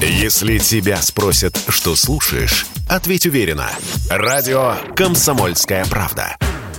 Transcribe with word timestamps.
Если 0.00 0.58
тебя 0.58 1.00
спросят, 1.00 1.58
что 1.68 1.96
слушаешь, 1.96 2.66
ответь 2.86 3.26
уверенно. 3.26 3.70
Радио 4.10 4.74
«Комсомольская 4.94 5.86
правда». 5.86 6.36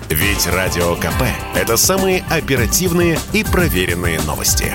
Ведь 0.10 0.46
Радио 0.46 0.96
КП– 0.96 1.24
это 1.56 1.78
самые 1.78 2.24
оперативные 2.30 3.20
и 3.34 3.44
проверенные 3.44 4.22
новости. 4.22 4.74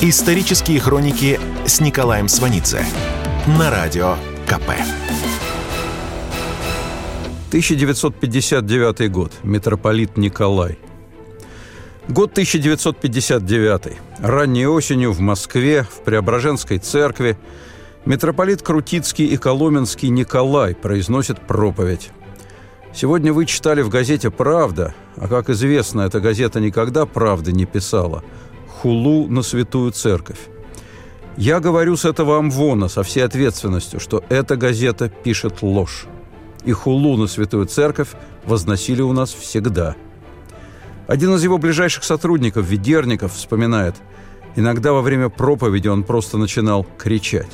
Исторические 0.00 0.78
хроники 0.78 1.40
с 1.66 1.80
Николаем 1.80 2.28
Сванидзе 2.28 2.86
на 3.58 3.70
Радио 3.70 4.16
КП. 4.46 4.70
1959 7.56 9.10
год. 9.10 9.32
Митрополит 9.42 10.18
Николай. 10.18 10.78
Год 12.06 12.32
1959. 12.32 13.96
Ранней 14.18 14.66
осенью 14.66 15.12
в 15.12 15.20
Москве, 15.20 15.84
в 15.84 16.04
Преображенской 16.04 16.76
церкви, 16.76 17.38
митрополит 18.04 18.60
Крутицкий 18.60 19.24
и 19.24 19.38
Коломенский 19.38 20.10
Николай 20.10 20.74
произносит 20.74 21.46
проповедь. 21.46 22.10
Сегодня 22.94 23.32
вы 23.32 23.46
читали 23.46 23.80
в 23.80 23.88
газете 23.88 24.30
«Правда», 24.30 24.94
а, 25.16 25.26
как 25.26 25.48
известно, 25.48 26.02
эта 26.02 26.20
газета 26.20 26.60
никогда 26.60 27.06
правды 27.06 27.52
не 27.52 27.64
писала, 27.64 28.22
хулу 28.68 29.28
на 29.28 29.40
святую 29.40 29.92
церковь. 29.92 30.40
Я 31.38 31.60
говорю 31.60 31.96
с 31.96 32.04
этого 32.04 32.36
амвона 32.36 32.88
со 32.88 33.02
всей 33.02 33.24
ответственностью, 33.24 33.98
что 33.98 34.22
эта 34.28 34.56
газета 34.56 35.08
пишет 35.08 35.62
ложь 35.62 36.06
и 36.64 36.72
хулу 36.72 37.16
на 37.16 37.26
Святую 37.26 37.66
Церковь 37.66 38.08
возносили 38.44 39.02
у 39.02 39.12
нас 39.12 39.32
всегда. 39.32 39.94
Один 41.06 41.34
из 41.34 41.44
его 41.44 41.58
ближайших 41.58 42.04
сотрудников, 42.04 42.66
Ведерников, 42.66 43.34
вспоминает, 43.34 43.94
иногда 44.56 44.92
во 44.92 45.02
время 45.02 45.28
проповеди 45.28 45.88
он 45.88 46.02
просто 46.02 46.38
начинал 46.38 46.84
кричать. 46.98 47.50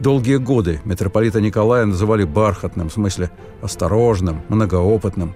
Долгие 0.00 0.36
годы 0.36 0.80
митрополита 0.84 1.40
Николая 1.40 1.86
называли 1.86 2.24
бархатным, 2.24 2.90
в 2.90 2.92
смысле 2.92 3.30
осторожным, 3.62 4.42
многоопытным. 4.48 5.34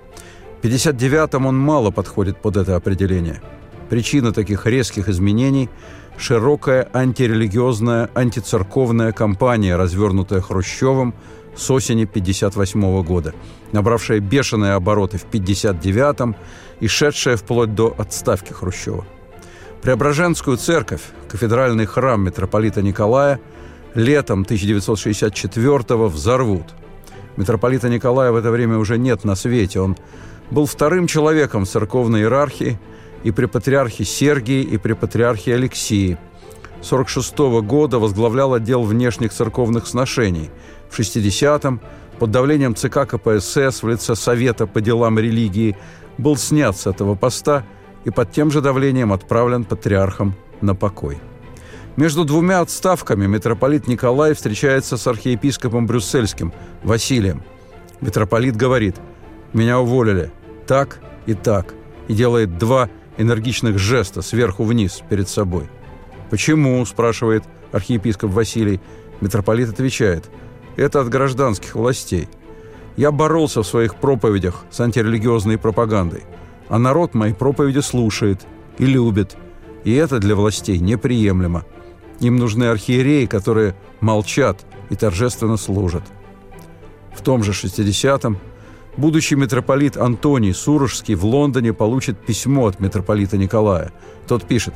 В 0.60 0.64
59-м 0.66 1.46
он 1.46 1.56
мало 1.56 1.90
подходит 1.90 2.42
под 2.42 2.56
это 2.56 2.76
определение. 2.76 3.40
Причина 3.88 4.32
таких 4.32 4.66
резких 4.66 5.08
изменений– 5.08 5.70
широкая 6.18 6.88
антирелигиозная, 6.92 8.10
антицерковная 8.14 9.12
кампания, 9.12 9.76
развернутая 9.76 10.40
Хрущевым– 10.40 11.14
с 11.56 11.70
осени 11.70 12.04
1958 12.04 13.02
года, 13.02 13.34
набравшая 13.72 14.20
бешеные 14.20 14.72
обороты 14.72 15.18
в 15.18 15.24
1959 15.24 16.36
и 16.80 16.86
шедшая 16.86 17.36
вплоть 17.36 17.74
до 17.74 17.94
отставки 17.96 18.52
Хрущева. 18.52 19.04
Преображенскую 19.82 20.56
церковь, 20.58 21.02
кафедральный 21.28 21.86
храм 21.86 22.22
митрополита 22.22 22.82
Николая, 22.82 23.40
летом 23.94 24.42
1964 24.42 25.96
взорвут. 26.08 26.74
Митрополита 27.36 27.88
Николая 27.88 28.32
в 28.32 28.36
это 28.36 28.50
время 28.50 28.78
уже 28.78 28.98
нет 28.98 29.24
на 29.24 29.34
свете. 29.34 29.80
Он 29.80 29.96
был 30.50 30.66
вторым 30.66 31.06
человеком 31.06 31.64
в 31.64 31.68
церковной 31.68 32.20
иерархии 32.20 32.78
и 33.24 33.30
при 33.30 33.46
патриархе 33.46 34.04
Сергии, 34.04 34.62
и 34.62 34.76
при 34.76 34.92
патриархе 34.92 35.54
Алексии. 35.54 36.18
1946 36.80 37.38
года 37.66 37.98
возглавлял 37.98 38.54
отдел 38.54 38.82
внешних 38.82 39.32
церковных 39.32 39.86
сношений– 39.86 40.50
в 40.96 41.00
60-м 41.00 41.80
под 42.18 42.30
давлением 42.30 42.74
ЦК 42.74 43.06
КПСС 43.06 43.82
в 43.82 43.88
лице 43.88 44.16
Совета 44.16 44.66
по 44.66 44.80
делам 44.80 45.18
религии 45.18 45.76
был 46.16 46.36
снят 46.36 46.76
с 46.76 46.86
этого 46.86 47.14
поста 47.14 47.64
и 48.04 48.10
под 48.10 48.32
тем 48.32 48.50
же 48.50 48.62
давлением 48.62 49.12
отправлен 49.12 49.64
патриархом 49.64 50.34
на 50.62 50.74
покой. 50.74 51.18
Между 51.96 52.24
двумя 52.24 52.60
отставками 52.60 53.26
митрополит 53.26 53.86
Николай 53.86 54.34
встречается 54.34 54.96
с 54.96 55.06
архиепископом 55.06 55.86
брюссельским 55.86 56.52
Василием. 56.82 57.42
Митрополит 58.00 58.56
говорит 58.56 58.96
«Меня 59.52 59.80
уволили 59.80 60.30
так 60.66 61.00
и 61.26 61.34
так» 61.34 61.74
и 62.08 62.14
делает 62.14 62.56
два 62.56 62.88
энергичных 63.18 63.78
жеста 63.78 64.22
сверху 64.22 64.64
вниз 64.64 65.02
перед 65.08 65.28
собой. 65.28 65.68
«Почему?»– 66.30 66.84
спрашивает 66.86 67.42
архиепископ 67.72 68.30
Василий. 68.30 68.80
Митрополит 69.20 69.70
отвечает– 69.70 70.30
это 70.76 71.00
от 71.00 71.08
гражданских 71.08 71.74
властей. 71.74 72.28
Я 72.96 73.10
боролся 73.10 73.62
в 73.62 73.66
своих 73.66 73.96
проповедях 73.96 74.64
с 74.70 74.80
антирелигиозной 74.80 75.58
пропагандой, 75.58 76.24
а 76.68 76.78
народ 76.78 77.14
мои 77.14 77.32
проповеди 77.32 77.80
слушает 77.80 78.46
и 78.78 78.86
любит, 78.86 79.36
и 79.84 79.92
это 79.94 80.18
для 80.18 80.34
властей 80.34 80.78
неприемлемо. 80.78 81.64
Им 82.20 82.36
нужны 82.36 82.64
архиереи, 82.64 83.26
которые 83.26 83.74
молчат 84.00 84.64
и 84.88 84.96
торжественно 84.96 85.56
служат. 85.56 86.02
В 87.14 87.22
том 87.22 87.42
же 87.42 87.52
60-м 87.52 88.38
будущий 88.96 89.36
митрополит 89.36 89.96
Антоний 89.96 90.54
Сурожский 90.54 91.14
в 91.14 91.24
Лондоне 91.24 91.72
получит 91.72 92.18
письмо 92.18 92.66
от 92.66 92.80
митрополита 92.80 93.36
Николая. 93.36 93.92
Тот 94.26 94.44
пишет 94.44 94.74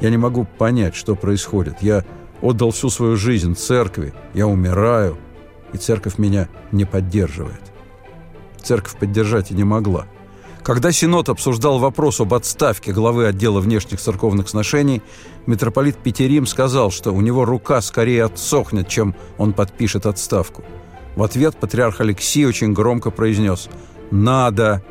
«Я 0.00 0.10
не 0.10 0.16
могу 0.16 0.44
понять, 0.44 0.94
что 0.94 1.14
происходит. 1.14 1.82
Я 1.82 2.04
отдал 2.40 2.70
всю 2.70 2.88
свою 2.88 3.16
жизнь 3.16 3.54
церкви. 3.54 4.14
Я 4.32 4.46
умираю 4.46 5.18
и 5.72 5.76
церковь 5.76 6.18
меня 6.18 6.48
не 6.72 6.84
поддерживает. 6.84 7.60
Церковь 8.62 8.98
поддержать 8.98 9.50
и 9.50 9.54
не 9.54 9.64
могла. 9.64 10.06
Когда 10.62 10.92
Синод 10.92 11.28
обсуждал 11.28 11.78
вопрос 11.78 12.20
об 12.20 12.34
отставке 12.34 12.92
главы 12.92 13.26
отдела 13.26 13.60
внешних 13.60 14.00
церковных 14.00 14.48
сношений, 14.48 15.02
митрополит 15.46 15.96
Петерим 15.96 16.46
сказал, 16.46 16.90
что 16.90 17.12
у 17.12 17.20
него 17.20 17.44
рука 17.44 17.80
скорее 17.80 18.24
отсохнет, 18.24 18.88
чем 18.88 19.14
он 19.38 19.54
подпишет 19.54 20.04
отставку. 20.04 20.64
В 21.16 21.22
ответ 21.22 21.56
патриарх 21.56 22.00
Алексий 22.00 22.44
очень 22.44 22.74
громко 22.74 23.10
произнес 23.10 23.68
«Надо!». 24.10 24.82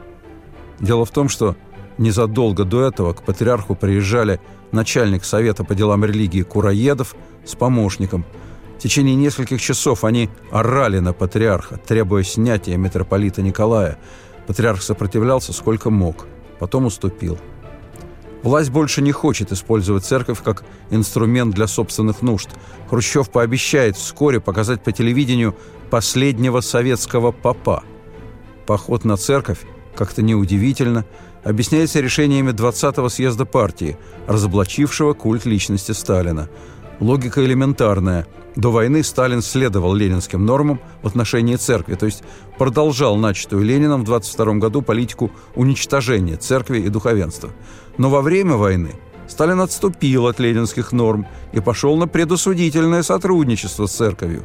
Дело 0.79 1.05
в 1.05 1.11
том, 1.11 1.29
что 1.29 1.55
незадолго 1.97 2.63
до 2.63 2.81
этого 2.81 3.13
к 3.13 3.23
патриарху 3.23 3.75
приезжали 3.75 4.39
начальник 4.71 5.23
Совета 5.25 5.63
по 5.63 5.75
делам 5.75 6.03
религии 6.05 6.41
Кураедов 6.41 7.15
с 7.45 7.55
помощником– 7.55 8.25
в 8.77 8.79
течение 8.79 9.15
нескольких 9.15 9.59
часов 9.59 10.03
они 10.03 10.29
орали 10.51 10.99
на 10.99 11.11
патриарха, 11.11 11.77
требуя 11.77 12.21
снятия 12.21 12.77
митрополита 12.77 13.41
Николая. 13.41 13.97
Патриарх 14.45 14.83
сопротивлялся 14.83 15.51
сколько 15.51 15.89
мог, 15.89 16.27
потом 16.59 16.85
уступил. 16.85 17.39
Власть 18.43 18.69
больше 18.69 19.01
не 19.01 19.11
хочет 19.11 19.51
использовать 19.51 20.05
церковь 20.05 20.43
как 20.43 20.63
инструмент 20.91 21.55
для 21.55 21.65
собственных 21.65 22.21
нужд. 22.21 22.49
Хрущев 22.87 23.31
пообещает 23.31 23.97
вскоре 23.97 24.39
показать 24.39 24.83
по 24.83 24.91
телевидению 24.91 25.55
последнего 25.89 26.61
советского 26.61 27.31
папа. 27.31 27.83
Поход 28.67 29.05
на 29.05 29.17
церковь, 29.17 29.61
как-то 29.95 30.21
неудивительно, 30.21 31.03
объясняется 31.43 31.99
решениями 31.99 32.51
20-го 32.51 33.09
съезда 33.09 33.45
партии, 33.45 33.97
разоблачившего 34.27 35.13
культ 35.13 35.45
личности 35.45 35.93
Сталина. 35.93 36.47
Логика 36.99 37.43
элементарная– 37.43 38.27
до 38.57 38.71
войны 38.71 39.03
Сталин 39.03 39.43
следовал 39.43 39.93
ленинским 39.93 40.43
нормам 40.43 40.81
в 41.03 41.07
отношении 41.07 41.55
церкви, 41.55 41.93
то 41.93 42.07
есть 42.07 42.23
продолжал 42.57 43.15
начатую 43.15 43.63
Лениным 43.63 44.01
в 44.01 44.05
22 44.05 44.55
году 44.55 44.81
политику 44.81 45.31
уничтожения 45.55 46.37
церкви 46.37 46.79
и 46.79 46.89
духовенства. 46.89 47.51
Но 47.99 48.09
во 48.09 48.21
время 48.21 48.55
войны 48.55 48.95
Сталин 49.27 49.61
отступил 49.61 50.25
от 50.25 50.39
ленинских 50.39 50.91
норм 50.91 51.27
и 51.53 51.59
пошел 51.59 51.95
на 51.97 52.07
предосудительное 52.07 53.03
сотрудничество 53.03 53.85
с 53.85 53.91
церковью. 53.91 54.43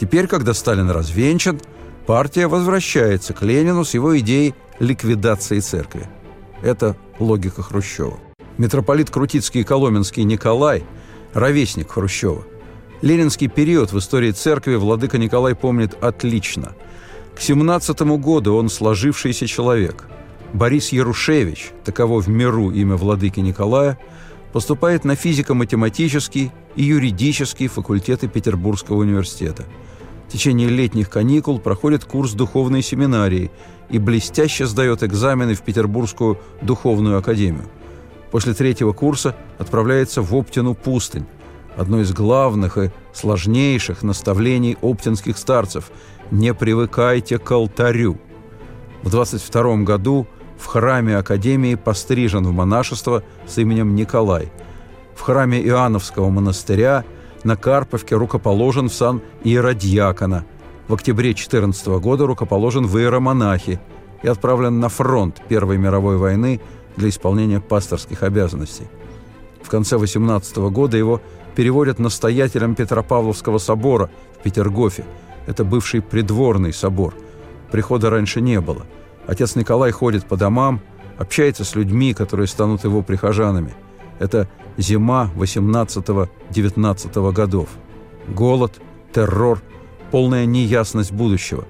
Теперь, 0.00 0.26
когда 0.26 0.52
Сталин 0.52 0.90
развенчан, 0.90 1.60
партия 2.06 2.48
возвращается 2.48 3.34
к 3.34 3.42
Ленину 3.42 3.84
с 3.84 3.94
его 3.94 4.18
идеей 4.18 4.54
ликвидации 4.80 5.60
церкви. 5.60 6.08
Это 6.60 6.96
логика 7.20 7.62
Хрущева. 7.62 8.18
Митрополит 8.56 9.10
Крутицкий 9.10 9.60
и 9.60 9.64
Коломенский 9.64 10.24
Николай– 10.24 10.82
ровесник 11.34 11.92
Хрущева– 11.92 12.42
Ленинский 13.00 13.46
период 13.46 13.92
в 13.92 13.98
истории 13.98 14.32
церкви 14.32 14.74
владыка 14.74 15.18
Николай 15.18 15.54
помнит 15.54 15.96
отлично. 16.02 16.74
К 17.36 17.40
17 17.40 18.00
году 18.18 18.56
он 18.56 18.68
сложившийся 18.68 19.46
человек. 19.46 20.06
Борис 20.52 20.88
Ярушевич, 20.88 21.70
таково 21.84 22.20
в 22.20 22.28
миру 22.28 22.72
имя 22.72 22.96
владыки 22.96 23.38
Николая, 23.38 24.00
поступает 24.52 25.04
на 25.04 25.14
физико-математический 25.14 26.50
и 26.74 26.82
юридический 26.82 27.68
факультеты 27.68 28.26
Петербургского 28.26 28.96
университета. 28.96 29.64
В 30.26 30.32
течение 30.32 30.68
летних 30.68 31.08
каникул 31.08 31.60
проходит 31.60 32.04
курс 32.04 32.32
духовной 32.32 32.82
семинарии 32.82 33.52
и 33.90 33.98
блестяще 33.98 34.66
сдает 34.66 35.04
экзамены 35.04 35.54
в 35.54 35.62
Петербургскую 35.62 36.40
духовную 36.62 37.18
академию. 37.18 37.66
После 38.32 38.54
третьего 38.54 38.92
курса 38.92 39.36
отправляется 39.58 40.20
в 40.20 40.34
Оптину 40.34 40.74
пустынь, 40.74 41.26
одно 41.78 42.00
из 42.00 42.12
главных 42.12 42.76
и 42.76 42.90
сложнейших 43.12 44.02
наставлений 44.02 44.76
оптинских 44.82 45.38
старцев– 45.38 45.90
«Не 46.30 46.52
привыкайте 46.52 47.38
к 47.38 47.50
алтарю». 47.50 48.18
В 49.02 49.08
22 49.08 49.76
году 49.78 50.26
в 50.58 50.66
храме 50.66 51.16
Академии 51.16 51.74
пострижен 51.74 52.44
в 52.44 52.52
монашество 52.52 53.22
с 53.46 53.56
именем 53.56 53.94
Николай. 53.94 54.52
В 55.14 55.22
храме 55.22 55.62
Иоанновского 55.62 56.28
монастыря 56.28 57.04
на 57.44 57.56
Карповке 57.56 58.14
рукоположен 58.16 58.90
в 58.90 58.92
сан 58.94 59.22
иеродьякона. 59.42 60.44
В 60.88 60.94
октябре 60.94 61.32
14 61.32 61.86
года 62.00 62.26
рукоположен 62.26 62.86
в 62.86 62.98
иеромонахи 62.98 63.80
и 64.22 64.28
отправлен 64.28 64.80
на 64.80 64.90
фронт 64.90 65.40
Первой 65.48 65.78
мировой 65.78 66.18
войны 66.18 66.60
для 66.96 67.08
исполнения 67.08 67.60
пасторских 67.60 68.22
обязанностей. 68.22 68.88
В 69.62 69.70
конце 69.70 69.96
18 69.96 70.56
года 70.56 70.96
его 70.96 71.22
переводят 71.58 71.98
настоятелем 71.98 72.76
Петропавловского 72.76 73.58
собора 73.58 74.10
в 74.38 74.44
Петергофе. 74.44 75.04
Это 75.48 75.64
бывший 75.64 76.00
придворный 76.00 76.72
собор. 76.72 77.14
Прихода 77.72 78.10
раньше 78.10 78.40
не 78.40 78.60
было. 78.60 78.86
Отец 79.26 79.56
Николай 79.56 79.90
ходит 79.90 80.24
по 80.24 80.36
домам, 80.36 80.80
общается 81.18 81.64
с 81.64 81.74
людьми, 81.74 82.14
которые 82.14 82.46
станут 82.46 82.84
его 82.84 83.02
прихожанами. 83.02 83.74
Это 84.20 84.48
зима 84.76 85.32
18-19 85.34 87.32
годов. 87.32 87.70
Голод, 88.28 88.80
террор, 89.12 89.60
полная 90.12 90.46
неясность 90.46 91.10
будущего. 91.10 91.64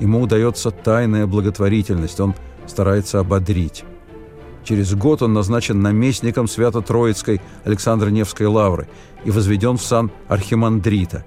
Ему 0.00 0.22
удается 0.22 0.70
тайная 0.70 1.26
благотворительность, 1.26 2.20
он 2.20 2.34
старается 2.66 3.20
ободрить. 3.20 3.84
Через 4.66 4.96
год 4.96 5.22
он 5.22 5.32
назначен 5.32 5.80
наместником 5.80 6.48
Свято-Троицкой 6.48 7.40
Александро-Невской 7.64 8.46
лавры 8.46 8.88
и 9.24 9.30
возведен 9.30 9.76
в 9.76 9.82
сан 9.82 10.10
архимандрита. 10.26 11.24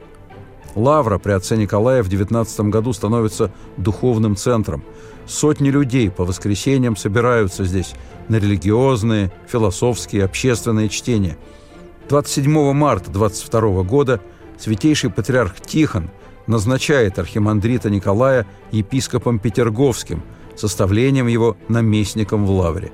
Лавра 0.76 1.20
при 1.20 1.32
отце 1.32 1.56
Николая 1.56 2.04
в 2.04 2.10
19 2.10 2.60
году 2.68 2.92
становится 2.92 3.50
духовным 3.78 4.36
центром. 4.36 4.84
Сотни 5.26 5.70
людей 5.70 6.12
по 6.12 6.26
воскресеньям 6.26 6.98
собираются 6.98 7.64
здесь 7.64 7.94
на 8.28 8.36
религиозные, 8.36 9.32
философские, 9.48 10.26
общественные 10.26 10.90
чтения. 10.90 11.38
27 12.10 12.74
марта 12.74 13.10
22 13.10 13.84
года 13.84 14.20
святейший 14.58 15.12
патриарх 15.12 15.62
Тихон 15.62 16.10
назначает 16.46 17.18
архимандрита 17.18 17.90
Николая 17.90 18.46
епископом 18.72 19.40
Петерговским, 19.40 20.24
составлением 20.58 21.28
его 21.28 21.56
наместником 21.70 22.46
в 22.46 22.52
Лавре. 22.52 22.92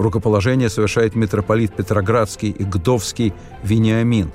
Рукоположение 0.00 0.70
совершает 0.70 1.14
митрополит 1.14 1.76
Петроградский 1.76 2.48
и 2.48 2.64
Гдовский 2.64 3.34
Вениамин. 3.62 4.32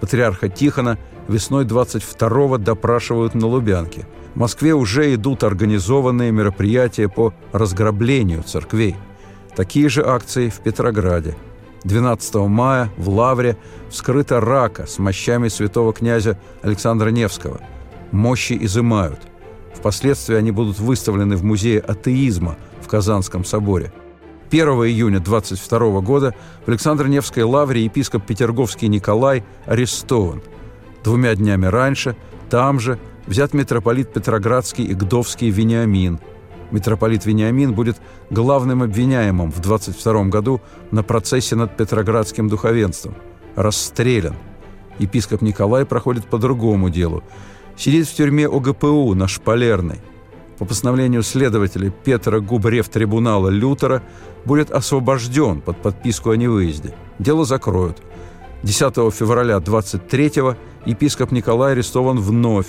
Патриарха 0.00 0.48
Тихона 0.48 0.98
весной 1.28 1.64
22-го 1.64 2.58
допрашивают 2.58 3.34
на 3.34 3.46
Лубянке. 3.46 4.08
В 4.34 4.38
Москве 4.40 4.74
уже 4.74 5.14
идут 5.14 5.44
организованные 5.44 6.32
мероприятия 6.32 7.08
по 7.08 7.32
разграблению 7.52 8.42
церквей. 8.42 8.96
Такие 9.54 9.88
же 9.88 10.04
акции 10.04 10.48
в 10.48 10.58
Петрограде. 10.58 11.36
12 11.84 12.34
мая 12.48 12.90
в 12.96 13.10
Лавре 13.10 13.56
вскрыта 13.90 14.40
рака 14.40 14.86
с 14.86 14.98
мощами 14.98 15.46
святого 15.46 15.92
князя 15.92 16.36
Александра 16.62 17.10
Невского. 17.10 17.60
Мощи 18.10 18.58
изымают. 18.60 19.20
Впоследствии 19.72 20.34
они 20.34 20.50
будут 20.50 20.80
выставлены 20.80 21.36
в 21.36 21.44
Музее 21.44 21.78
атеизма 21.78 22.56
в 22.82 22.88
Казанском 22.88 23.44
соборе– 23.44 23.92
1 24.50 24.66
июня 24.68 25.20
22 25.20 26.00
года 26.00 26.34
в 26.66 26.68
Александро-Невской 26.68 27.44
лавре 27.44 27.84
епископ 27.84 28.26
Петерговский 28.26 28.88
Николай 28.88 29.44
арестован. 29.64 30.42
Двумя 31.04 31.36
днями 31.36 31.66
раньше 31.66 32.16
там 32.50 32.80
же 32.80 32.98
взят 33.28 33.54
митрополит 33.54 34.12
Петроградский 34.12 34.84
и 34.84 34.94
Гдовский 34.94 35.50
Вениамин. 35.50 36.18
Митрополит 36.72 37.26
Вениамин 37.26 37.74
будет 37.74 37.98
главным 38.30 38.82
обвиняемым 38.82 39.52
в 39.52 39.60
22 39.60 40.24
году 40.24 40.60
на 40.90 41.04
процессе 41.04 41.54
над 41.54 41.76
Петроградским 41.76 42.48
духовенством. 42.48 43.14
Расстрелян. 43.54 44.34
Епископ 44.98 45.42
Николай 45.42 45.86
проходит 45.86 46.26
по 46.26 46.38
другому 46.38 46.90
делу. 46.90 47.22
Сидит 47.76 48.08
в 48.08 48.14
тюрьме 48.14 48.48
ОГПУ 48.48 49.14
на 49.14 49.28
Шпалерной 49.28 50.00
по 50.60 50.66
постановлению 50.66 51.22
следователя 51.22 51.90
Петра 51.90 52.38
Губрев 52.38 52.90
трибунала 52.90 53.48
Лютера 53.48 54.02
будет 54.44 54.70
освобожден 54.70 55.62
под 55.62 55.78
подписку 55.78 56.32
о 56.32 56.36
невыезде. 56.36 56.94
Дело 57.18 57.46
закроют. 57.46 58.02
10 58.62 58.94
февраля 59.10 59.56
23-го 59.56 60.56
епископ 60.84 61.32
Николай 61.32 61.72
арестован 61.72 62.18
вновь, 62.18 62.66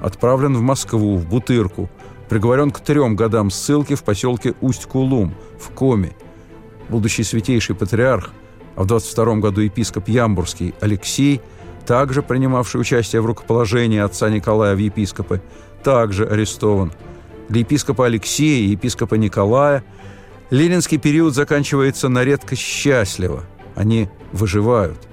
отправлен 0.00 0.56
в 0.56 0.62
Москву, 0.62 1.18
в 1.18 1.28
Бутырку, 1.28 1.90
приговорен 2.30 2.70
к 2.70 2.80
трем 2.80 3.14
годам 3.14 3.50
ссылки 3.50 3.94
в 3.94 4.04
поселке 4.04 4.54
Усть-Кулум, 4.62 5.34
в 5.60 5.68
Коме. 5.74 6.16
Будущий 6.88 7.24
святейший 7.24 7.76
патриарх, 7.76 8.30
а 8.74 8.84
в 8.84 8.86
22 8.86 9.34
году 9.34 9.60
епископ 9.60 10.08
Ямбурский 10.08 10.74
Алексей, 10.80 11.42
также 11.84 12.22
принимавший 12.22 12.80
участие 12.80 13.20
в 13.20 13.26
рукоположении 13.26 13.98
отца 13.98 14.30
Николая 14.30 14.74
в 14.74 14.78
епископы, 14.78 15.42
также 15.82 16.24
арестован– 16.24 16.90
для 17.48 17.60
епископа 17.60 18.06
Алексея 18.06 18.60
и 18.60 18.70
епископа 18.70 19.14
Николая 19.14 19.84
ленинский 20.50 20.98
период 20.98 21.34
заканчивается 21.34 22.08
на 22.08 22.24
редкость 22.24 22.62
счастливо. 22.62 23.44
Они 23.74 24.08
выживают. 24.32 25.08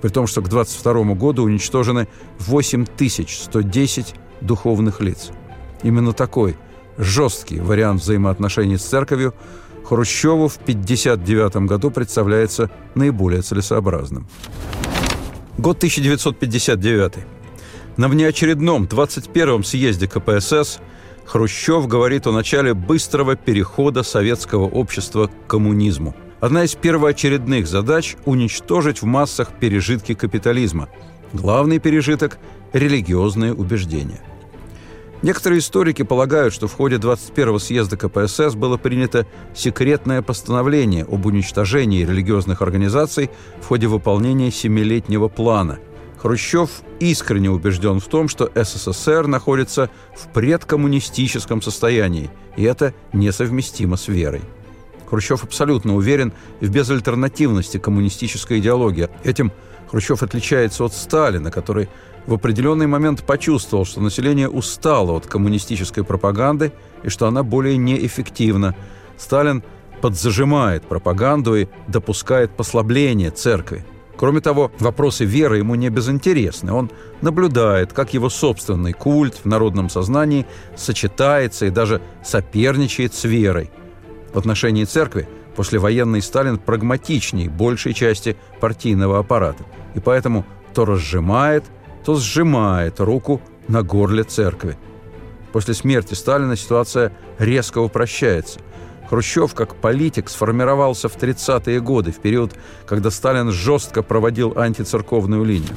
При 0.00 0.08
том, 0.10 0.26
что 0.26 0.42
к 0.42 0.48
22 0.48 1.14
году 1.14 1.44
уничтожены 1.44 2.08
8110 2.38 4.14
духовных 4.40 5.00
лиц. 5.00 5.30
Именно 5.82 6.12
такой 6.12 6.56
жесткий 6.96 7.60
вариант 7.60 8.02
взаимоотношений 8.02 8.76
с 8.76 8.84
церковью 8.84 9.34
Хрущеву 9.84 10.48
в 10.48 10.56
1959 10.56 11.68
году 11.68 11.90
представляется 11.90 12.70
наиболее 12.94 13.42
целесообразным. 13.42 14.28
Год 15.56 15.78
1959. 15.78 17.14
На 17.96 18.08
внеочередном 18.08 18.84
21-м 18.84 19.64
съезде 19.64 20.06
КПСС– 20.06 20.78
Хрущев 21.28 21.86
говорит 21.86 22.26
о 22.26 22.32
начале 22.32 22.72
быстрого 22.72 23.36
перехода 23.36 24.02
советского 24.02 24.64
общества 24.64 25.26
к 25.26 25.46
коммунизму. 25.46 26.14
Одна 26.40 26.64
из 26.64 26.74
первоочередных 26.74 27.66
задач– 27.66 28.16
уничтожить 28.24 29.02
в 29.02 29.04
массах 29.04 29.52
пережитки 29.52 30.14
капитализма. 30.14 30.88
Главный 31.34 31.80
пережиток– 31.80 32.38
религиозные 32.72 33.52
убеждения. 33.52 34.22
Некоторые 35.20 35.58
историки 35.58 36.02
полагают, 36.02 36.54
что 36.54 36.66
в 36.66 36.72
ходе 36.72 36.96
21-го 36.96 37.58
съезда 37.58 37.98
КПСС 37.98 38.54
было 38.54 38.78
принято 38.78 39.26
секретное 39.54 40.22
постановление 40.22 41.04
об 41.04 41.26
уничтожении 41.26 42.06
религиозных 42.06 42.62
организаций 42.62 43.28
в 43.60 43.66
ходе 43.66 43.86
выполнения 43.86 44.50
семилетнего 44.50 45.28
плана– 45.28 45.78
Хрущев 46.20 46.82
искренне 46.98 47.50
убежден 47.50 48.00
в 48.00 48.06
том, 48.06 48.28
что 48.28 48.50
СССР 48.54 49.26
находится 49.26 49.88
в 50.16 50.28
предкоммунистическом 50.32 51.62
состоянии, 51.62 52.30
и 52.56 52.64
это 52.64 52.92
несовместимо 53.12 53.96
с 53.96 54.08
верой. 54.08 54.42
Хрущев 55.08 55.44
абсолютно 55.44 55.94
уверен 55.94 56.32
в 56.60 56.68
безальтернативности 56.68 57.78
коммунистической 57.78 58.58
идеологии. 58.58 59.08
Этим 59.24 59.52
Хрущев 59.90 60.22
отличается 60.22 60.84
от 60.84 60.92
Сталина, 60.92 61.50
который 61.50 61.88
в 62.26 62.34
определенный 62.34 62.86
момент 62.86 63.24
почувствовал, 63.24 63.86
что 63.86 64.00
население 64.00 64.50
устало 64.50 65.12
от 65.12 65.26
коммунистической 65.26 66.04
пропаганды 66.04 66.72
и 67.02 67.08
что 67.08 67.26
она 67.26 67.42
более 67.42 67.78
неэффективна. 67.78 68.76
Сталин 69.16 69.62
подзажимает 70.02 70.82
пропаганду 70.82 71.56
и 71.56 71.68
допускает 71.86 72.50
послабление 72.50 73.30
церкви. 73.30 73.84
Кроме 74.18 74.40
того, 74.40 74.72
вопросы 74.80 75.24
веры 75.24 75.58
ему 75.58 75.76
не 75.76 75.90
безинтересны. 75.90 76.72
Он 76.72 76.90
наблюдает, 77.22 77.92
как 77.92 78.14
его 78.14 78.28
собственный 78.28 78.92
культ 78.92 79.36
в 79.36 79.46
народном 79.46 79.88
сознании 79.88 80.44
сочетается 80.76 81.66
и 81.66 81.70
даже 81.70 82.02
соперничает 82.24 83.14
с 83.14 83.22
верой. 83.22 83.70
В 84.34 84.38
отношении 84.38 84.84
церкви 84.84 85.28
послевоенный 85.54 86.20
Сталин 86.20 86.58
прагматичней 86.58 87.46
большей 87.48 87.94
части 87.94 88.36
партийного 88.60 89.20
аппарата. 89.20 89.64
И 89.94 90.00
поэтому 90.00 90.44
то 90.74 90.84
разжимает, 90.84 91.64
то 92.04 92.16
сжимает 92.16 92.98
руку 92.98 93.40
на 93.68 93.84
горле 93.84 94.24
церкви. 94.24 94.76
После 95.52 95.74
смерти 95.74 96.14
Сталина 96.14 96.56
ситуация 96.56 97.12
резко 97.38 97.78
упрощается. 97.78 98.58
Хрущев 99.08 99.54
как 99.54 99.74
политик 99.76 100.28
сформировался 100.28 101.08
в 101.08 101.16
30-е 101.16 101.80
годы, 101.80 102.12
в 102.12 102.18
период, 102.18 102.52
когда 102.86 103.10
Сталин 103.10 103.50
жестко 103.50 104.02
проводил 104.02 104.52
антицерковную 104.56 105.44
линию. 105.44 105.74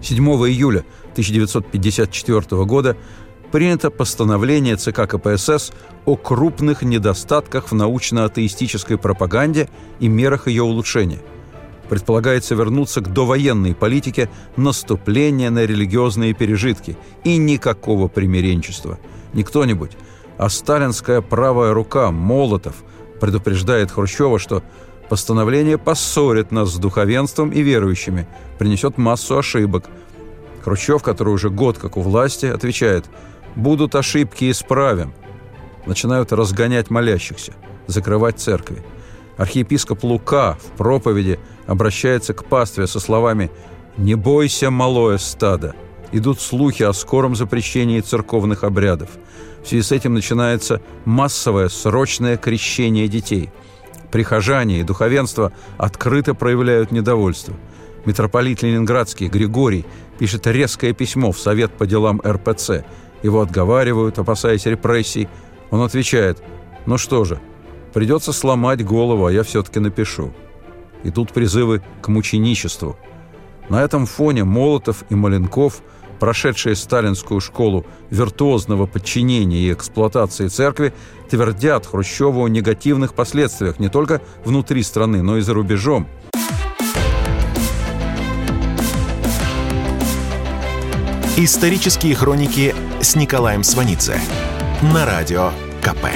7 0.00 0.24
июля 0.24 0.84
1954 1.12 2.64
года 2.64 2.96
принято 3.52 3.90
постановление 3.90 4.76
ЦК 4.76 5.06
КПСС 5.06 5.72
о 6.06 6.16
крупных 6.16 6.82
недостатках 6.82 7.70
в 7.70 7.74
научно-атеистической 7.74 8.96
пропаганде 8.96 9.68
и 10.00 10.08
мерах 10.08 10.48
ее 10.48 10.62
улучшения. 10.62 11.20
Предполагается 11.90 12.54
вернуться 12.54 13.02
к 13.02 13.12
довоенной 13.12 13.74
политике 13.74 14.30
наступления 14.56 15.50
на 15.50 15.66
религиозные 15.66 16.32
пережитки 16.32 16.96
и 17.24 17.36
никакого 17.36 18.08
примиренчества. 18.08 18.98
Не 19.34 19.42
кто-нибудь, 19.42 19.92
а 20.38 20.48
сталинская 20.48 21.20
правая 21.20 21.72
рука 21.72 22.10
Молотов 22.10 22.76
предупреждает 23.20 23.90
Хрущева, 23.90 24.38
что 24.38 24.62
постановление 25.08 25.78
поссорит 25.78 26.50
нас 26.50 26.70
с 26.70 26.78
духовенством 26.78 27.50
и 27.50 27.62
верующими, 27.62 28.26
принесет 28.58 28.98
массу 28.98 29.38
ошибок. 29.38 29.84
Хрущев, 30.64 31.02
который 31.02 31.32
уже 31.34 31.50
год 31.50 31.78
как 31.78 31.96
у 31.96 32.00
власти, 32.00 32.46
отвечает 32.46 33.06
«Будут 33.54 33.94
ошибки, 33.94 34.50
исправим». 34.50 35.12
Начинают 35.86 36.32
разгонять 36.32 36.90
молящихся, 36.90 37.52
закрывать 37.86 38.38
церкви. 38.38 38.84
Архиепископ 39.36 40.04
Лука 40.04 40.56
в 40.60 40.76
проповеди 40.76 41.40
обращается 41.66 42.34
к 42.34 42.44
пастве 42.44 42.86
со 42.86 43.00
словами 43.00 43.50
«Не 43.96 44.14
бойся, 44.14 44.70
малое 44.70 45.18
стадо». 45.18 45.74
Идут 46.12 46.42
слухи 46.42 46.82
о 46.82 46.92
скором 46.92 47.34
запрещении 47.34 48.00
церковных 48.00 48.64
обрядов. 48.64 49.08
В 49.64 49.68
связи 49.68 49.82
с 49.82 49.92
этим 49.92 50.12
начинается 50.12 50.82
массовое 51.06 51.70
срочное 51.70 52.36
крещение 52.36 53.08
детей. 53.08 53.50
Прихожане 54.10 54.80
и 54.80 54.82
духовенство 54.82 55.52
открыто 55.78 56.34
проявляют 56.34 56.92
недовольство. 56.92 57.54
Митрополит 58.04 58.62
Ленинградский 58.62 59.28
Григорий 59.28 59.86
пишет 60.18 60.46
резкое 60.46 60.92
письмо 60.92 61.32
в 61.32 61.38
Совет 61.38 61.72
по 61.72 61.86
делам 61.86 62.20
РПЦ. 62.22 62.84
Его 63.22 63.40
отговаривают, 63.40 64.18
опасаясь 64.18 64.66
репрессий. 64.66 65.28
Он 65.70 65.80
отвечает 65.80 66.42
«Ну 66.84 66.98
что 66.98 67.24
же, 67.24 67.40
придется 67.94 68.34
сломать 68.34 68.84
голову, 68.84 69.26
а 69.26 69.32
я 69.32 69.44
все-таки 69.44 69.80
напишу». 69.80 70.34
И 71.04 71.10
тут 71.10 71.32
призывы 71.32 71.82
к 72.02 72.08
мученичеству. 72.08 72.98
На 73.70 73.82
этом 73.82 74.04
фоне 74.04 74.44
Молотов 74.44 75.04
и 75.08 75.14
Маленков, 75.14 75.82
прошедшие 76.22 76.76
сталинскую 76.76 77.40
школу 77.40 77.84
виртуозного 78.10 78.86
подчинения 78.86 79.58
и 79.58 79.72
эксплуатации 79.72 80.46
церкви, 80.46 80.94
твердят 81.28 81.84
Хрущеву 81.84 82.44
о 82.44 82.48
негативных 82.48 83.12
последствиях 83.14 83.80
не 83.80 83.88
только 83.88 84.22
внутри 84.44 84.84
страны, 84.84 85.20
но 85.20 85.38
и 85.38 85.40
за 85.40 85.52
рубежом. 85.52 86.06
Исторические 91.36 92.14
хроники 92.14 92.72
с 93.00 93.16
Николаем 93.16 93.64
Сванидзе 93.64 94.20
на 94.94 95.04
радио 95.04 95.50
КП. 95.80 96.06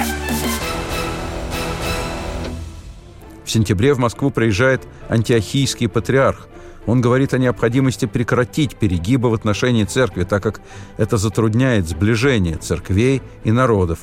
В 3.43 3.51
сентябре 3.51 3.93
в 3.93 3.99
Москву 3.99 4.31
приезжает 4.31 4.87
антиохийский 5.09 5.89
патриарх. 5.89 6.47
Он 6.87 7.01
говорит 7.01 7.33
о 7.33 7.37
необходимости 7.37 8.05
прекратить 8.05 8.75
перегибы 8.77 9.29
в 9.29 9.33
отношении 9.33 9.83
церкви, 9.83 10.23
так 10.23 10.41
как 10.41 10.61
это 10.97 11.17
затрудняет 11.17 11.87
сближение 11.87 12.55
церквей 12.55 13.21
и 13.43 13.51
народов. 13.51 13.99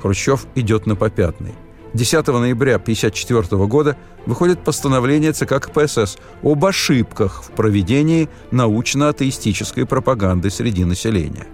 Хрущев 0.00 0.46
идет 0.54 0.86
на 0.86 0.96
попятный. 0.96 1.54
10 1.92 2.26
ноября 2.26 2.76
1954 2.76 3.66
года 3.66 3.96
выходит 4.26 4.64
постановление 4.64 5.32
ЦК 5.32 5.60
КПСС 5.60 6.16
об 6.42 6.64
ошибках 6.64 7.44
в 7.44 7.50
проведении 7.52 8.28
научно-атеистической 8.50 9.86
пропаганды 9.86 10.50
среди 10.50 10.84
населения. 10.84 11.46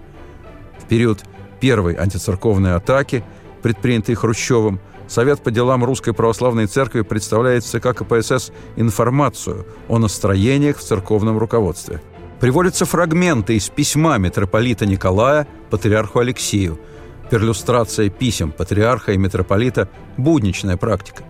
В 0.78 0.86
период 0.86 1.24
первой 1.60 1.94
антицерковной 1.94 2.74
атаки, 2.74 3.22
предпринятой 3.62 4.14
Хрущевым, 4.14 4.80
Совет 5.10 5.42
по 5.42 5.50
делам 5.50 5.82
Русской 5.82 6.14
Православной 6.14 6.66
Церкви 6.66 7.00
представляет 7.00 7.64
в 7.64 7.66
ЦК 7.66 7.96
КПСС 7.96 8.52
информацию 8.76 9.66
о 9.88 9.98
настроениях 9.98 10.76
в 10.76 10.82
церковном 10.82 11.36
руководстве. 11.36 12.00
Приводятся 12.38 12.84
фрагменты 12.86 13.56
из 13.56 13.68
письма 13.70 14.18
митрополита 14.18 14.86
Николая 14.86 15.48
патриарху 15.68 16.20
Алексею. 16.20 16.78
Перлюстрация 17.28 18.08
писем 18.08 18.52
патриарха 18.52 19.10
и 19.10 19.16
митрополита– 19.16 19.88
будничная 20.16 20.76
практика. 20.76 21.24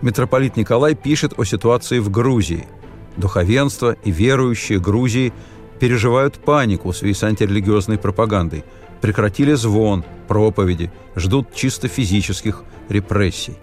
Митрополит 0.00 0.56
Николай 0.56 0.94
пишет 0.94 1.32
о 1.36 1.44
ситуации 1.44 1.98
в 1.98 2.10
Грузии. 2.10 2.68
Духовенство 3.16 3.96
и 4.04 4.12
верующие 4.12 4.78
Грузии 4.78 5.32
переживают 5.80 6.36
панику 6.36 6.92
в 6.92 6.96
связи 6.96 7.14
с 7.14 7.24
антирелигиозной 7.24 7.98
пропагандой– 7.98 8.64
прекратили 9.00 9.54
звон, 9.54 10.04
проповеди, 10.26 10.90
ждут 11.16 11.54
чисто 11.54 11.88
физических 11.88 12.62
репрессий. 12.88 13.56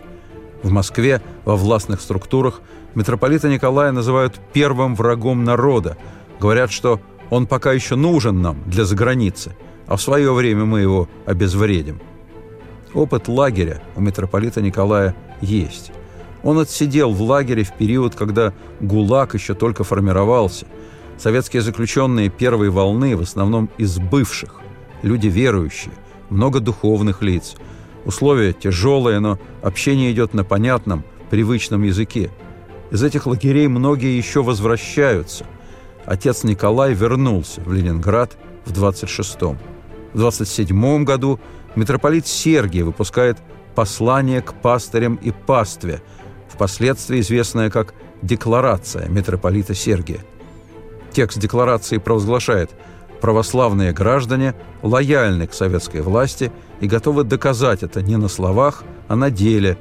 В 0.64 0.72
Москве 0.72 1.22
во 1.46 1.56
властных 1.56 2.02
структурах 2.02 2.62
митрополита 2.96 3.50
Николая 3.50 3.92
называют 3.92 4.40
первым 4.54 4.96
врагом 4.96 5.44
народа. 5.44 5.98
Говорят, 6.40 6.72
что 6.72 7.00
он 7.30 7.48
пока 7.48 7.74
еще 7.74 7.96
нужен 7.96 8.42
нам 8.42 8.58
для 8.66 8.86
заграницы, 8.86 9.56
а 9.88 9.96
в 9.96 10.02
свое 10.02 10.34
время 10.34 10.66
мы 10.66 10.82
его 10.82 11.08
обезвредим. 11.26 12.00
Опыт 12.94 13.28
лагеря 13.28 13.82
у 13.96 14.02
митрополита 14.02 14.62
Николая 14.62 15.16
есть. 15.42 15.92
Он 16.44 16.60
отсидел 16.60 17.12
в 17.12 17.22
лагере 17.22 17.64
в 17.64 17.74
период, 17.74 18.16
когда 18.16 18.54
ГУЛАГ 18.80 19.34
еще 19.34 19.54
только 19.54 19.84
формировался. 19.84 20.68
Советские 21.18 21.62
заключенные 21.62 22.30
первой 22.30 22.70
волны, 22.70 23.18
в 23.18 23.22
основном 23.22 23.70
из 23.78 23.98
бывших, 23.98 24.62
люди 25.02 25.28
верующие, 25.28 25.94
много 26.30 26.60
духовных 26.60 27.22
лиц. 27.22 27.56
Условия 28.06 28.54
тяжелые, 28.54 29.20
но 29.20 29.40
общение 29.62 30.12
идет 30.12 30.34
на 30.34 30.44
понятном, 30.44 31.04
привычном 31.30 31.84
языке. 31.84 32.30
Из 32.92 33.04
этих 33.04 33.26
лагерей 33.26 33.68
многие 33.68 34.16
еще 34.16 34.44
возвращаются. 34.44 35.46
Отец 36.06 36.44
Николай 36.44 36.94
вернулся 36.94 37.62
в 37.62 37.74
Ленинград 37.74 38.38
в 38.66 38.72
26-м. 38.72 39.58
В 40.14 40.18
27 40.18 41.04
году 41.04 41.40
митрополит 41.76 42.28
Сергий 42.28 42.84
выпускает 42.84 43.38
«Послание 43.74 44.42
к 44.42 44.54
пастырям 44.54 45.16
и 45.16 45.32
пастве», 45.32 46.02
впоследствии 46.48 47.20
известное 47.20 47.70
как 47.70 47.96
«Декларация 48.22 49.10
митрополита 49.10 49.74
Сергия». 49.74 50.20
Текст 51.12 51.40
декларации 51.40 51.98
провозглашает– 51.98 52.70
православные 53.22 53.92
граждане 53.92 54.56
лояльны 54.82 55.48
к 55.48 55.54
советской 55.54 56.02
власти 56.02 56.52
и 56.80 56.88
готовы 56.88 57.24
доказать 57.24 57.84
это 57.84 58.02
не 58.02 58.18
на 58.18 58.28
словах, 58.28 58.84
а 59.08 59.16
на 59.16 59.30
деле. 59.30 59.78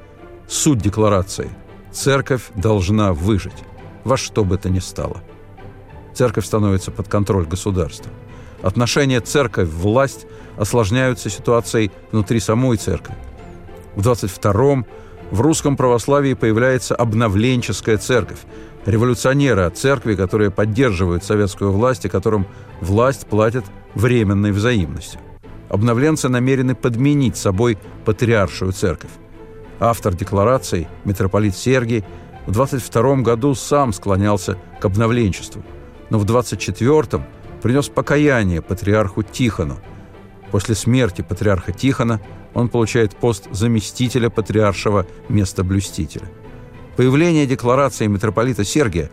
Суть 0.46 0.78
декларации– 0.78 1.50
церковь 1.94 2.50
должна 2.54 3.12
выжить, 3.12 3.64
во 4.04 4.16
что 4.16 4.44
бы 4.44 4.58
то 4.58 4.68
ни 4.68 4.80
стало. 4.80 5.22
Церковь 6.12 6.44
становится 6.44 6.90
под 6.90 7.08
контроль 7.08 7.46
государства. 7.46 8.10
Отношения 8.62 9.20
церковь-власть 9.20 10.26
осложняются 10.56 11.30
ситуацией 11.30 11.90
внутри 12.12 12.40
самой 12.40 12.76
церкви. 12.76 13.14
В 13.94 14.06
22-м 14.06 14.86
в 15.30 15.40
русском 15.40 15.76
православии 15.76 16.34
появляется 16.34 16.94
обновленческая 16.94 17.98
церковь, 17.98 18.40
революционеры 18.86 19.62
от 19.62 19.76
церкви, 19.76 20.14
которые 20.14 20.50
поддерживают 20.50 21.24
советскую 21.24 21.72
власть 21.72 22.04
и 22.04 22.08
которым 22.08 22.46
власть 22.80 23.26
платит 23.26 23.64
временной 23.94 24.52
взаимностью. 24.52 25.20
Обновленцы 25.68 26.28
намерены 26.28 26.74
подменить 26.74 27.36
собой 27.36 27.78
патриаршую 28.04 28.72
церковь. 28.72 29.10
Автор 29.80 30.14
декларации, 30.14 30.88
митрополит 31.04 31.56
Сергий, 31.56 32.04
в 32.46 32.52
22 32.52 33.16
году 33.16 33.54
сам 33.54 33.92
склонялся 33.92 34.58
к 34.80 34.84
обновленчеству, 34.84 35.64
но 36.10 36.18
в 36.18 36.24
24-м 36.24 37.24
принес 37.62 37.88
покаяние 37.88 38.60
патриарху 38.60 39.22
Тихону. 39.22 39.78
После 40.50 40.74
смерти 40.74 41.22
патриарха 41.22 41.72
Тихона 41.72 42.20
он 42.52 42.68
получает 42.68 43.16
пост 43.16 43.48
заместителя 43.50 44.28
патриаршего 44.28 45.06
местоблюстителя– 45.28 46.30
Появление 46.96 47.46
декларации 47.46 48.06
митрополита 48.06 48.64
Сергия 48.64 49.10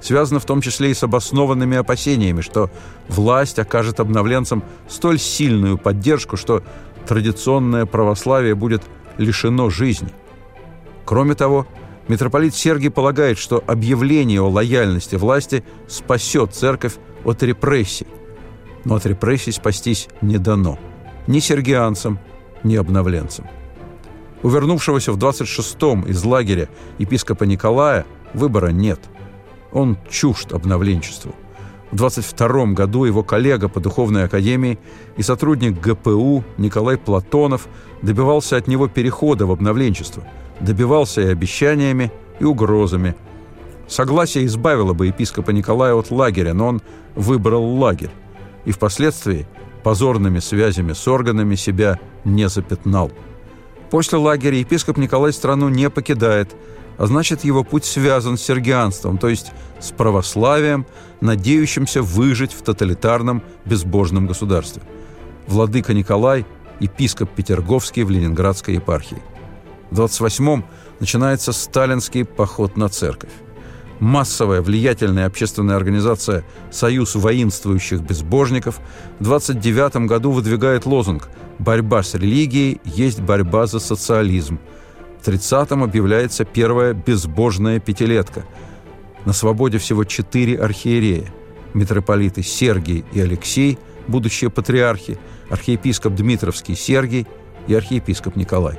связано 0.00 0.40
в 0.40 0.44
том 0.44 0.60
числе 0.60 0.90
и 0.90 0.94
с 0.94 1.02
обоснованными 1.02 1.76
опасениями, 1.76 2.40
что 2.40 2.70
власть 3.08 3.58
окажет 3.58 4.00
обновленцам 4.00 4.62
столь 4.88 5.18
сильную 5.18 5.78
поддержку, 5.78 6.36
что 6.36 6.62
традиционное 7.06 7.86
православие 7.86 8.54
будет 8.54 8.82
лишено 9.18 9.70
жизни. 9.70 10.10
Кроме 11.04 11.34
того, 11.34 11.66
митрополит 12.08 12.54
Сергий 12.54 12.90
полагает, 12.90 13.38
что 13.38 13.62
объявление 13.66 14.40
о 14.40 14.48
лояльности 14.48 15.16
власти 15.16 15.64
спасет 15.88 16.54
церковь 16.54 16.94
от 17.24 17.42
репрессий. 17.42 18.06
Но 18.84 18.96
от 18.96 19.06
репрессий 19.06 19.52
спастись 19.52 20.08
не 20.20 20.38
дано 20.38 20.78
ни 21.26 21.40
сергианцам, 21.40 22.18
ни 22.62 22.76
обновленцам. 22.76 23.46
У 24.42 24.48
вернувшегося 24.48 25.12
в 25.12 25.16
26-м 25.16 26.02
из 26.02 26.22
лагеря 26.24 26.68
епископа 26.98 27.44
Николая 27.44 28.04
выбора 28.34 28.68
нет. 28.68 29.00
Он 29.72 29.96
чужд 30.10 30.52
обновленчеству. 30.52 31.34
В 31.90 31.96
22 31.96 32.66
году 32.66 33.04
его 33.04 33.22
коллега 33.22 33.68
по 33.68 33.80
духовной 33.80 34.24
академии 34.24 34.78
и 35.16 35.22
сотрудник 35.22 35.80
ГПУ 35.80 36.44
Николай 36.58 36.98
Платонов 36.98 37.68
добивался 38.02 38.56
от 38.56 38.66
него 38.66 38.88
перехода 38.88 39.46
в 39.46 39.52
обновленчество. 39.52 40.24
Добивался 40.60 41.22
и 41.22 41.26
обещаниями, 41.26 42.12
и 42.40 42.44
угрозами. 42.44 43.14
Согласие 43.88 44.46
избавило 44.46 44.94
бы 44.94 45.06
епископа 45.06 45.50
Николая 45.50 45.94
от 45.94 46.10
лагеря, 46.10 46.54
но 46.54 46.68
он 46.68 46.82
выбрал 47.14 47.64
лагерь. 47.64 48.10
И 48.64 48.72
впоследствии 48.72 49.46
позорными 49.84 50.40
связями 50.40 50.92
с 50.92 51.06
органами 51.06 51.54
себя 51.54 52.00
не 52.24 52.48
запятнал. 52.48 53.12
После 53.90 54.18
лагеря 54.18 54.58
епископ 54.58 54.96
Николай 54.96 55.32
страну 55.32 55.68
не 55.68 55.90
покидает, 55.90 56.54
а 56.98 57.06
значит, 57.06 57.44
его 57.44 57.62
путь 57.62 57.84
связан 57.84 58.36
с 58.36 58.42
сергианством, 58.42 59.18
то 59.18 59.28
есть 59.28 59.52
с 59.80 59.90
православием, 59.92 60.86
надеющимся 61.20 62.02
выжить 62.02 62.52
в 62.52 62.62
тоталитарном 62.62 63.42
безбожном 63.64 64.26
государстве. 64.26 64.82
Владыка 65.46 65.94
Николай– 65.94 66.44
епископ 66.80 67.30
Петерговский 67.30 68.02
в 68.02 68.10
Ленинградской 68.10 68.74
епархии. 68.74 69.22
В 69.90 70.00
28-м 70.00 70.64
начинается 71.00 71.52
сталинский 71.52 72.24
поход 72.24 72.76
на 72.76 72.88
церковь. 72.88 73.30
Массовая 74.00 74.60
влиятельная 74.60 75.26
общественная 75.26 75.76
организация 75.76 76.44
«Союз 76.70 77.14
воинствующих 77.14 78.00
безбожников» 78.00 78.80
в 79.18 79.24
29 79.24 80.06
году 80.06 80.32
выдвигает 80.32 80.84
лозунг 80.84 81.28
«Борьба 81.58 82.02
с 82.02 82.14
религией 82.14 82.80
есть 82.84 83.20
борьба 83.20 83.66
за 83.66 83.78
социализм». 83.78 84.58
В 85.20 85.28
30-м 85.28 85.82
объявляется 85.82 86.44
первая 86.44 86.92
безбожная 86.92 87.80
пятилетка. 87.80 88.44
На 89.24 89.32
свободе 89.32 89.78
всего 89.78 90.04
четыре 90.04 90.56
архиерея– 90.58 91.32
митрополиты 91.76 92.42
Сергий 92.42 93.04
и 93.12 93.20
Алексей, 93.20 93.78
будущие 94.08 94.50
патриархи, 94.50 95.18
архиепископ 95.50 96.14
Дмитровский 96.14 96.74
Сергий 96.74 97.26
и 97.66 97.74
архиепископ 97.74 98.36
Николай. 98.36 98.78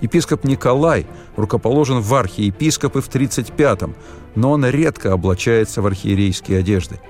Епископ 0.00 0.44
Николай 0.44 1.06
рукоположен 1.36 2.00
в 2.00 2.14
архиепископы 2.14 3.00
в 3.00 3.08
35-м, 3.08 3.94
но 4.34 4.52
он 4.52 4.66
редко 4.66 5.12
облачается 5.12 5.82
в 5.82 5.86
архиерейские 5.86 6.58
одежды. 6.58 7.00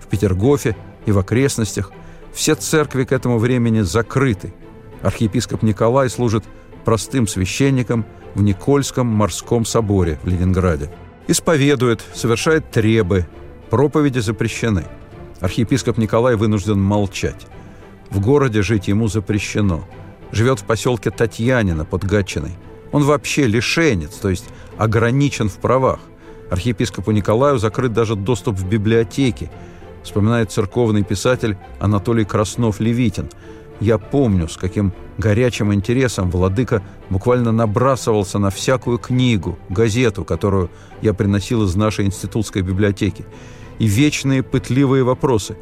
В 0.00 0.06
Петергофе 0.08 0.76
и 1.06 1.12
в 1.12 1.18
окрестностях 1.18 1.92
все 2.32 2.54
церкви 2.54 3.04
к 3.04 3.12
этому 3.12 3.38
времени 3.38 3.80
закрыты. 3.80 4.52
Архиепископ 5.02 5.62
Николай 5.62 6.08
служит 6.08 6.44
простым 6.84 7.26
священником 7.26 8.04
в 8.34 8.42
Никольском 8.42 9.06
морском 9.06 9.64
соборе 9.64 10.18
в 10.22 10.28
Ленинграде. 10.28 10.90
Исповедует, 11.28 12.02
совершает 12.14 12.70
требы, 12.70 13.26
проповеди 13.70 14.18
запрещены. 14.18 14.84
Архиепископ 15.40 15.98
Николай 15.98 16.36
вынужден 16.36 16.80
молчать. 16.80 17.46
В 18.10 18.20
городе 18.20 18.62
жить 18.62 18.88
ему 18.88 19.08
запрещено– 19.08 19.88
живет 20.32 20.60
в 20.60 20.64
поселке 20.64 21.10
Татьянина 21.10 21.84
под 21.84 22.04
Гатчиной. 22.04 22.52
Он 22.90 23.04
вообще 23.04 23.46
лишенец, 23.46 24.14
то 24.14 24.30
есть 24.30 24.46
ограничен 24.76 25.48
в 25.48 25.56
правах. 25.58 26.00
Архиепископу 26.50 27.12
Николаю 27.12 27.58
закрыт 27.58 27.92
даже 27.92 28.16
доступ 28.16 28.56
в 28.56 28.66
библиотеки, 28.66 29.50
вспоминает 30.02 30.50
церковный 30.50 31.02
писатель 31.02 31.56
Анатолий 31.80 32.24
Краснов-Левитин. 32.24 33.30
«Я 33.80 33.98
помню, 33.98 34.48
с 34.48 34.56
каким 34.56 34.92
горячим 35.18 35.72
интересом 35.72 36.30
владыка 36.30 36.82
буквально 37.10 37.52
набрасывался 37.52 38.38
на 38.38 38.50
всякую 38.50 38.98
книгу, 38.98 39.58
газету, 39.68 40.24
которую 40.24 40.70
я 41.00 41.14
приносил 41.14 41.64
из 41.64 41.74
нашей 41.74 42.06
институтской 42.06 42.62
библиотеки. 42.62 43.24
И 43.78 43.86
вечные 43.86 44.42
пытливые 44.42 45.02
вопросы. 45.02 45.56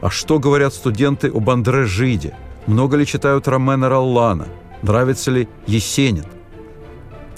А 0.00 0.10
что 0.10 0.38
говорят 0.38 0.74
студенты 0.74 1.28
об 1.28 1.48
Андре 1.48 1.84
Жиде? 1.84 2.34
Много 2.66 2.96
ли 2.96 3.06
читают 3.06 3.48
Ромена 3.48 3.88
Роллана? 3.88 4.46
Нравится 4.82 5.30
ли 5.30 5.48
Есенин? 5.66 6.26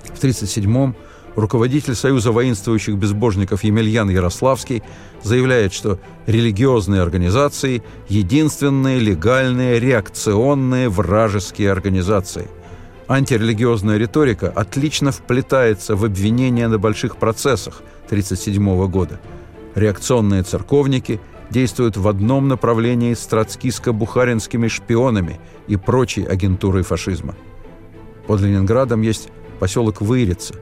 В 0.02 0.22
1937-м 0.22 0.94
руководитель 1.36 1.94
Союза 1.94 2.32
воинствующих 2.32 2.96
безбожников 2.96 3.64
Емельян 3.64 4.08
Ярославский 4.08 4.82
заявляет, 5.22 5.72
что 5.72 5.98
религиозные 6.26 7.02
организации– 7.02 7.82
единственные 8.08 8.98
легальные 8.98 9.80
реакционные 9.80 10.88
вражеские 10.88 11.70
организации. 11.72 12.48
Антирелигиозная 13.08 13.98
риторика 13.98 14.50
отлично 14.50 15.12
вплетается 15.12 15.96
в 15.96 16.04
обвинения 16.04 16.68
на 16.68 16.78
больших 16.78 17.16
процессах 17.16 17.82
1937 18.06 18.88
года. 18.88 19.20
Реакционные 19.74 20.42
церковники– 20.42 21.20
действуют 21.50 21.96
в 21.96 22.08
одном 22.08 22.48
направлении 22.48 23.14
с 23.14 23.26
троцкиско-бухаринскими 23.28 24.68
шпионами 24.68 25.38
и 25.68 25.76
прочей 25.76 26.24
агентурой 26.24 26.82
фашизма. 26.82 27.34
Под 28.26 28.40
Ленинградом 28.40 29.02
есть 29.02 29.28
поселок 29.60 30.00
Вырица, 30.00 30.54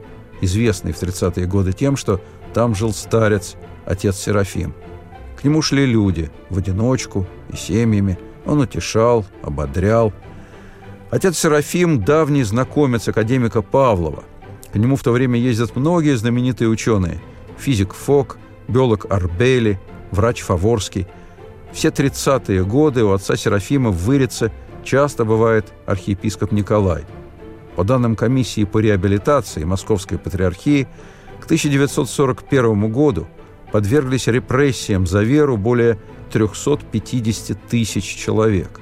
известный 0.43 0.91
в 0.91 1.01
30-е 1.01 1.45
годы 1.45 1.73
тем, 1.73 1.97
что 1.97 2.21
там 2.53 2.75
жил 2.75 2.93
старец, 2.93 3.55
отец 3.85 4.17
Серафим. 4.17 4.73
К 5.39 5.43
нему 5.43 5.61
шли 5.61 5.85
люди, 5.85 6.31
в 6.49 6.57
одиночку 6.57 7.27
и 7.51 7.55
семьями. 7.55 8.17
Он 8.45 8.59
утешал, 8.59 9.25
ободрял. 9.41 10.13
Отец 11.11 11.37
Серафим– 11.37 12.03
давний 12.05 12.43
знакомец 12.43 13.07
академика 13.07 13.61
Павлова. 13.61 14.23
К 14.71 14.75
нему 14.75 14.95
в 14.95 15.03
то 15.03 15.11
время 15.11 15.39
ездят 15.39 15.75
многие 15.75 16.15
знаменитые 16.15 16.69
ученые. 16.69 17.19
Физик 17.57 17.93
Фок, 17.93 18.37
биолог 18.67 19.05
Арбели– 19.11 19.79
врач 20.13 20.41
Фаворский. 20.41 21.07
Все 21.71 21.89
30-е 21.89 22.63
годы 22.63 23.03
у 23.03 23.11
отца 23.11 23.35
Серафима 23.35 23.89
в 23.89 23.97
Вырице 23.97 24.51
часто 24.83 25.25
бывает 25.25 25.73
архиепископ 25.85 26.51
Николай. 26.51 27.03
По 27.75 27.83
данным 27.83 28.15
комиссии 28.15 28.65
по 28.65 28.79
реабилитации 28.79 29.63
Московской 29.63 30.17
Патриархии, 30.17 30.87
к 31.39 31.45
1941 31.45 32.91
году 32.91 33.27
подверглись 33.71 34.27
репрессиям 34.27 35.07
за 35.07 35.23
веру 35.23 35.57
более 35.57 35.97
350 36.31 37.57
тысяч 37.67 38.03
человек. 38.03 38.79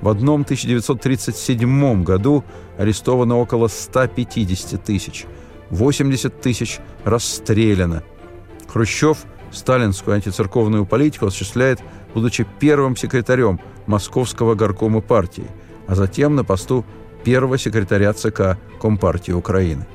В 0.00 0.08
одном 0.08 0.42
1937 0.42 2.04
году 2.04 2.44
арестовано 2.78 3.36
около 3.36 3.68
150 3.68 4.84
тысяч, 4.84 5.24
80 5.70 6.40
тысяч 6.40 6.78
расстреляно. 7.04 8.02
Хрущев– 8.68 9.24
сталинскую 9.54 10.14
антицерковную 10.14 10.84
политику 10.84 11.26
осуществляет, 11.26 11.80
будучи 12.12 12.46
первым 12.58 12.96
секретарем 12.96 13.60
Московского 13.86 14.54
горкома 14.54 15.00
партии, 15.00 15.46
а 15.86 15.94
затем 15.94 16.34
на 16.34 16.44
посту 16.44 16.84
первого 17.24 17.58
секретаря 17.58 18.12
ЦК 18.12 18.58
Компартии 18.80 19.32
Украины. 19.32 19.86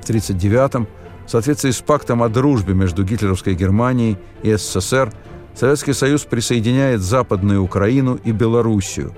В 0.00 0.08
1939-м, 0.08 0.86
в 1.26 1.30
соответствии 1.30 1.70
с 1.70 1.80
пактом 1.80 2.22
о 2.22 2.28
дружбе 2.28 2.72
между 2.72 3.04
гитлеровской 3.04 3.54
Германией 3.54 4.16
и 4.42 4.54
СССР, 4.54 5.12
Советский 5.54 5.92
Союз 5.92 6.22
присоединяет 6.22 7.00
Западную 7.00 7.62
Украину 7.62 8.18
и 8.24 8.32
Белоруссию. 8.32 9.14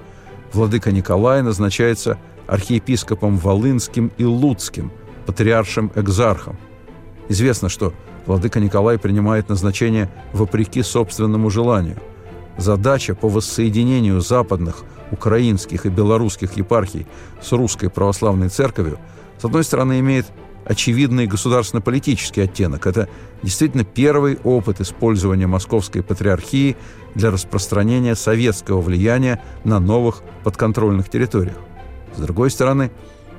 Владыка 0.52 0.90
Николай 0.90 1.42
назначается 1.42 2.18
архиепископом 2.46 3.36
Волынским 3.36 4.10
и 4.18 4.24
Луцким, 4.24 4.90
патриаршем-экзархом. 5.26 6.56
Известно, 7.28 7.68
что 7.68 7.92
владыка 8.26 8.60
Николай 8.60 8.98
принимает 8.98 9.48
назначение 9.48 10.10
вопреки 10.32 10.82
собственному 10.82 11.50
желанию. 11.50 11.98
Задача 12.58 13.14
по 13.14 13.28
воссоединению 13.28 14.20
западных, 14.20 14.82
украинских 15.12 15.86
и 15.86 15.90
белорусских 15.90 16.56
епархий 16.56 17.06
с 17.40 17.52
русской 17.52 17.88
православной 17.88 18.48
церковью, 18.48 18.98
с 19.38 19.44
одной 19.44 19.62
стороны, 19.62 20.00
имеет 20.00 20.26
очевидный 20.64 21.26
государственно-политический 21.26 22.42
оттенок. 22.42 22.86
Это 22.86 23.08
действительно 23.42 23.84
первый 23.84 24.38
опыт 24.44 24.80
использования 24.80 25.46
Московской 25.46 26.02
Патриархии 26.02 26.76
для 27.14 27.30
распространения 27.30 28.14
советского 28.14 28.80
влияния 28.80 29.42
на 29.64 29.80
новых 29.80 30.22
подконтрольных 30.44 31.08
территориях. 31.08 31.56
С 32.16 32.20
другой 32.20 32.50
стороны, 32.50 32.90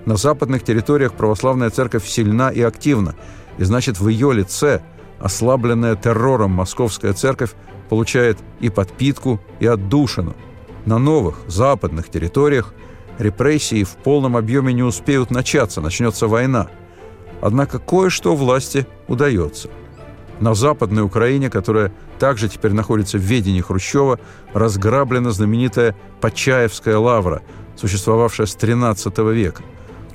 на 0.05 0.17
западных 0.17 0.63
территориях 0.63 1.13
православная 1.13 1.69
церковь 1.69 2.05
сильна 2.05 2.49
и 2.49 2.62
активна, 2.62 3.15
и 3.57 3.63
значит, 3.63 3.99
в 3.99 4.07
ее 4.09 4.33
лице 4.33 4.81
ослабленная 5.19 5.95
террором 5.95 6.51
московская 6.51 7.13
церковь 7.13 7.51
получает 7.89 8.38
и 8.59 8.69
подпитку, 8.69 9.39
и 9.59 9.65
отдушину. 9.65 10.36
На 10.85 10.97
новых 10.97 11.37
западных 11.47 12.09
территориях 12.09 12.73
репрессии 13.17 13.83
в 13.83 13.95
полном 13.95 14.35
объеме 14.35 14.73
не 14.73 14.83
успеют 14.83 15.31
начаться, 15.31 15.81
начнется 15.81 16.27
война. 16.27 16.67
Однако 17.41 17.79
кое-что 17.79 18.35
власти 18.35 18.85
удается. 19.07 19.69
На 20.39 20.53
Западной 20.55 21.03
Украине, 21.03 21.49
которая 21.49 21.93
также 22.19 22.49
теперь 22.49 22.73
находится 22.73 23.17
в 23.17 23.21
ведении 23.21 23.61
Хрущева, 23.61 24.19
разграблена 24.53 25.31
знаменитая 25.31 25.95
Почаевская 26.21 26.97
лавра, 26.97 27.41
существовавшая 27.75 28.47
с 28.47 28.55
XIII 28.55 29.33
века. 29.33 29.63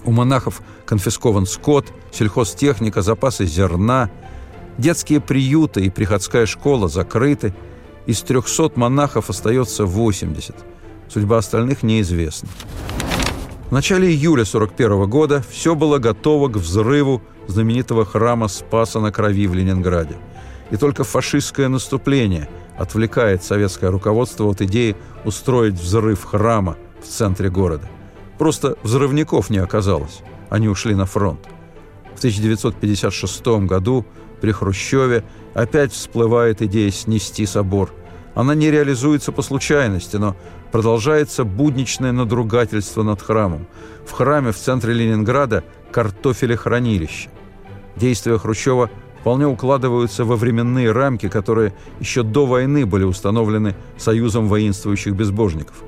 У 0.05 0.11
монахов 0.11 0.63
конфискован 0.87 1.47
скот, 1.47 1.93
сельхозтехника, 2.13 3.03
запасы 3.03 3.47
зерна. 3.47 4.11
Детские 4.79 5.21
приюты 5.21 5.83
и 5.83 5.91
приходская 5.91 6.47
школа 6.47 6.89
закрыты. 6.89 7.55
Из 8.09 8.23
300 8.23 8.73
монахов 8.77 9.29
остается 9.29 9.85
80. 9.85 10.57
Судьба 11.09 11.37
остальных 11.37 11.83
неизвестна. 11.83 12.49
В 13.69 13.73
начале 13.73 14.09
июля 14.09 14.47
41 14.47 15.07
года 15.11 15.45
все 15.51 15.75
было 15.75 15.99
готово 15.99 16.49
к 16.49 16.57
взрыву 16.57 17.21
знаменитого 17.49 18.07
храма 18.07 18.49
Спаса 18.49 19.01
на 19.01 19.13
Крови 19.13 19.47
в 19.47 19.53
Ленинграде. 19.53 20.17
И 20.71 20.79
только 20.79 21.05
фашистское 21.05 21.69
наступление 21.69 22.49
отвлекает 22.79 23.45
советское 23.45 23.91
руководство 23.91 24.47
от 24.47 24.63
идеи 24.63 24.97
устроить 25.27 25.75
взрыв 25.75 26.25
храма 26.25 26.79
в 27.03 27.07
центре 27.07 27.51
города. 27.51 27.91
Просто 28.39 28.79
взрывников 28.83 29.51
не 29.51 29.59
оказалось. 29.59 30.21
Они 30.49 30.67
ушли 30.67 30.95
на 30.95 31.05
фронт. 31.05 31.47
В 32.15 32.19
1956 32.21 33.47
году 33.67 34.07
при 34.41 34.53
Хрущеве 34.53 35.25
опять 35.59 35.93
всплывает 35.93 36.63
идея 36.63 36.91
снести 36.91 37.45
собор. 37.45 37.93
Она 38.35 38.55
не 38.55 38.71
реализуется 38.71 39.33
по 39.33 39.43
случайности, 39.43 40.17
но 40.17 40.37
продолжается 40.71 41.43
будничное 41.43 42.13
надругательство 42.13 43.03
над 43.03 43.21
храмом. 43.21 43.67
В 44.07 44.13
храме 44.13 44.53
в 44.53 44.57
центре 44.57 44.93
Ленинграда 44.93 45.65
картофелехранилище. 45.91 47.31
Действия 47.97 48.39
Хрущева 48.39 48.89
вполне 49.21 49.49
укладываются 49.49 50.25
во 50.25 50.37
временные 50.37 50.93
рамки, 50.93 51.29
которые 51.29 51.75
еще 51.99 52.23
до 52.23 52.47
войны 52.47 52.87
были 52.87 53.03
установлены 53.03 53.75
Союзом 53.97 54.47
воинствующих 54.47 55.15
безбожников. 55.15 55.83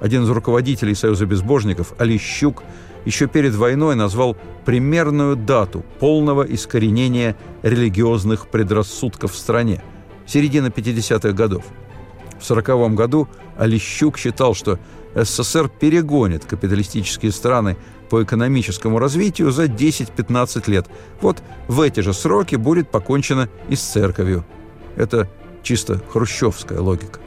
Один 0.00 0.22
из 0.22 0.30
руководителей 0.30 0.94
Союза 0.94 1.26
безбожников, 1.26 1.92
Алищук, 1.98 2.62
еще 3.04 3.26
перед 3.26 3.54
войной 3.54 3.94
назвал 3.94 4.36
примерную 4.64 5.36
дату 5.36 5.84
полного 5.98 6.42
искоренения 6.42 7.36
религиозных 7.62 8.48
предрассудков 8.48 9.32
в 9.32 9.36
стране– 9.36 9.82
середина 10.26 10.68
50-х 10.68 11.32
годов. 11.32 11.64
В 12.38 12.50
1940 12.50 12.94
году 12.94 13.28
Алищук 13.56 14.18
считал, 14.18 14.54
что 14.54 14.78
СССР 15.14 15.68
перегонит 15.68 16.44
капиталистические 16.44 17.32
страны 17.32 17.76
по 18.08 18.22
экономическому 18.22 18.98
развитию 18.98 19.52
за 19.52 19.64
10-15 19.64 20.70
лет. 20.70 20.86
Вот 21.20 21.42
в 21.68 21.80
эти 21.80 22.00
же 22.00 22.12
сроки 22.12 22.56
будет 22.56 22.90
покончено 22.90 23.48
и 23.68 23.76
с 23.76 23.82
церковью. 23.82 24.44
Это 24.96 25.28
чисто 25.62 26.00
хрущевская 26.10 26.80
логика. 26.80 27.20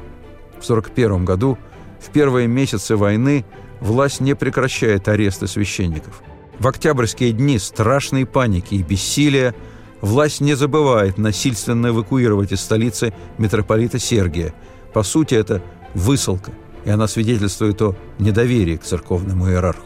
В 0.60 0.66
1941 0.70 1.26
году, 1.26 1.58
в 2.00 2.10
первые 2.10 2.48
месяцы 2.48 2.96
войны, 2.96 3.46
власть 3.80 4.22
не 4.22 4.36
прекращает 4.36 5.08
аресты 5.08 5.48
священников. 5.48 6.22
В 6.60 6.68
октябрьские 6.68 7.32
дни 7.32 7.60
страшной 7.60 8.26
паники 8.26 8.76
и 8.76 8.84
бессилия 8.84 9.54
власть 10.02 10.42
не 10.42 10.56
забывает 10.56 11.18
насильственно 11.18 11.88
эвакуировать 11.88 12.52
из 12.52 12.62
столицы 12.62 13.14
митрополита 13.38 14.00
Сергия. 14.00 14.54
По 14.94 15.04
сути, 15.04 15.36
это 15.36 15.62
высылка, 15.94 16.52
и 16.86 16.90
она 16.90 17.08
свидетельствует 17.08 17.82
о 17.82 17.96
недоверии 18.20 18.78
к 18.78 18.84
церковному 18.84 19.50
иерарху. 19.50 19.86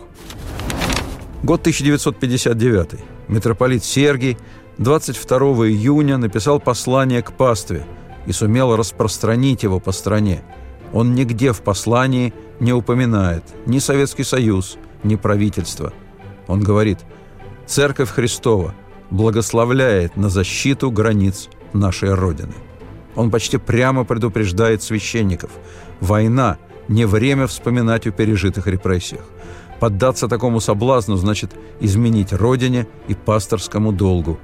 Год 1.41 1.61
1959. 1.61 2.99
Митрополит 3.29 3.83
Сергий 3.83 4.37
22 4.77 5.37
июня 5.67 6.17
написал 6.17 6.59
послание 6.59 7.21
к 7.21 7.31
пастве 7.31 7.85
и 8.25 8.31
сумел 8.31 8.75
распространить 8.75 9.63
его 9.63 9.79
по 9.79 9.91
стране. 9.91 10.43
Он 10.93 11.13
нигде 11.13 11.51
в 11.53 11.61
послании 11.61 12.33
не 12.59 12.73
упоминает 12.73 13.43
ни 13.65 13.79
Советский 13.79 14.23
Союз, 14.23 14.77
ни 15.03 15.15
правительство. 15.15 15.93
Он 16.47 16.61
говорит, 16.61 16.99
«Церковь 17.67 18.09
Христова 18.09 18.73
благословляет 19.11 20.17
на 20.17 20.29
защиту 20.29 20.91
границ 20.91 21.49
нашей 21.73 22.13
Родины». 22.13 22.53
Он 23.15 23.31
почти 23.31 23.57
прямо 23.57 24.03
предупреждает 24.03 24.83
священников, 24.83 25.51
война– 25.99 26.57
не 26.89 27.05
время 27.05 27.47
вспоминать 27.47 28.07
о 28.07 28.11
пережитых 28.11 28.67
репрессиях. 28.67 29.23
Поддаться 29.79 30.27
такому 30.27 30.59
соблазну 30.59 31.15
значит 31.15 31.51
изменить 31.79 32.33
родине 32.33 32.87
и 33.07 33.13
пасторскому 33.13 33.93
долгу. 33.93 34.37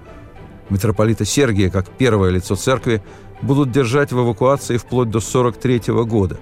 Митрополита 0.70 1.26
Сергия, 1.26 1.70
как 1.70 1.90
первое 1.90 2.30
лицо 2.30 2.56
церкви, 2.56 3.04
будут 3.46 3.72
держать 3.72 4.12
в 4.12 4.20
эвакуации 4.20 4.78
вплоть 4.78 5.10
до 5.10 5.20
43 5.20 5.92
-го 5.92 6.06
года. 6.06 6.38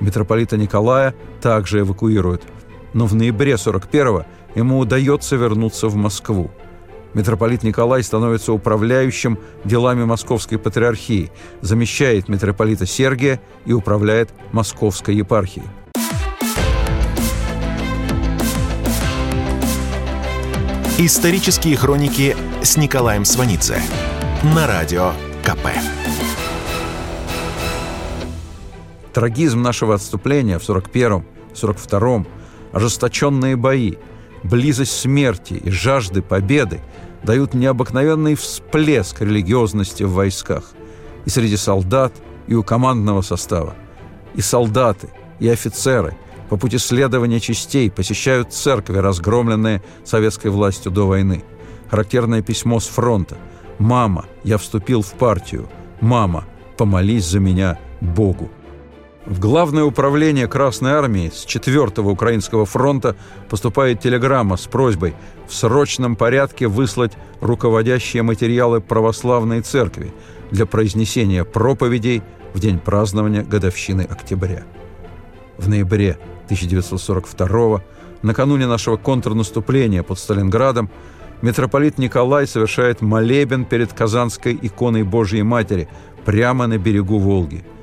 Митрополита 0.00 0.56
Николая 0.56 1.14
также 1.40 1.80
эвакуируют. 1.80 2.42
Но 2.94 3.06
в 3.06 3.14
ноябре 3.14 3.56
41-го 3.56 4.24
ему 4.54 4.78
удается 4.78 5.36
вернуться 5.36 5.88
в 5.88 5.96
Москву. 5.96 6.50
Митрополит 7.14 7.62
Николай 7.62 8.02
становится 8.02 8.52
управляющим 8.52 9.38
делами 9.64 10.04
Московской 10.04 10.58
Патриархии, 10.58 11.30
замещает 11.62 12.28
митрополита 12.28 12.86
Сергия 12.86 13.40
и 13.66 13.72
управляет 13.72 14.30
Московской 14.52 15.16
епархией. 15.16 15.66
Исторические 20.98 21.76
хроники 21.76 22.36
с 22.62 22.76
Николаем 22.76 23.24
Сванидзе 23.24 23.80
на 24.42 24.66
радио 24.66 25.12
КП. 25.44 25.68
Трагизм 29.18 29.62
нашего 29.62 29.96
отступления 29.96 30.60
в 30.60 30.62
41-м, 30.62 31.26
42-м, 31.52 32.24
ожесточенные 32.70 33.56
бои, 33.56 33.94
близость 34.44 34.92
смерти 34.92 35.54
и 35.54 35.70
жажды 35.70 36.22
победы 36.22 36.80
дают 37.24 37.52
необыкновенный 37.52 38.36
всплеск 38.36 39.20
религиозности 39.20 40.04
в 40.04 40.12
войсках. 40.12 40.70
И 41.24 41.30
среди 41.30 41.56
солдат, 41.56 42.12
и 42.46 42.54
у 42.54 42.62
командного 42.62 43.22
состава. 43.22 43.74
И 44.36 44.40
солдаты, 44.40 45.08
и 45.40 45.48
офицеры 45.48 46.16
по 46.48 46.56
пути 46.56 46.78
следования 46.78 47.40
частей 47.40 47.90
посещают 47.90 48.52
церкви, 48.52 48.98
разгромленные 48.98 49.82
советской 50.04 50.52
властью 50.52 50.92
до 50.92 51.08
войны. 51.08 51.42
Характерное 51.90 52.42
письмо 52.42 52.78
с 52.78 52.86
фронта. 52.86 53.36
«Мама, 53.80 54.26
я 54.44 54.58
вступил 54.58 55.02
в 55.02 55.10
партию. 55.14 55.68
Мама, 56.00 56.44
помолись 56.76 57.24
за 57.24 57.40
меня 57.40 57.80
Богу». 58.00 58.48
В 59.28 59.40
Главное 59.40 59.84
управление 59.84 60.48
Красной 60.48 60.92
Армии 60.92 61.28
с 61.28 61.44
4-го 61.44 62.10
Украинского 62.10 62.64
фронта 62.64 63.14
поступает 63.50 64.00
телеграмма 64.00 64.56
с 64.56 64.66
просьбой 64.66 65.14
в 65.46 65.52
срочном 65.52 66.16
порядке 66.16 66.66
выслать 66.66 67.12
руководящие 67.42 68.22
материалы 68.22 68.80
православной 68.80 69.60
церкви 69.60 70.14
для 70.50 70.64
произнесения 70.64 71.44
проповедей 71.44 72.22
в 72.54 72.60
день 72.60 72.78
празднования 72.78 73.42
годовщины 73.42 74.00
октября. 74.08 74.64
В 75.58 75.68
ноябре 75.68 76.16
1942 76.46 77.82
накануне 78.22 78.66
нашего 78.66 78.96
контрнаступления 78.96 80.02
под 80.02 80.18
Сталинградом, 80.18 80.88
митрополит 81.42 81.98
Николай 81.98 82.46
совершает 82.46 83.02
молебен 83.02 83.66
перед 83.66 83.92
Казанской 83.92 84.58
иконой 84.62 85.02
Божьей 85.02 85.42
Матери 85.42 85.86
прямо 86.24 86.66
на 86.66 86.78
берегу 86.78 87.18
Волги– 87.18 87.62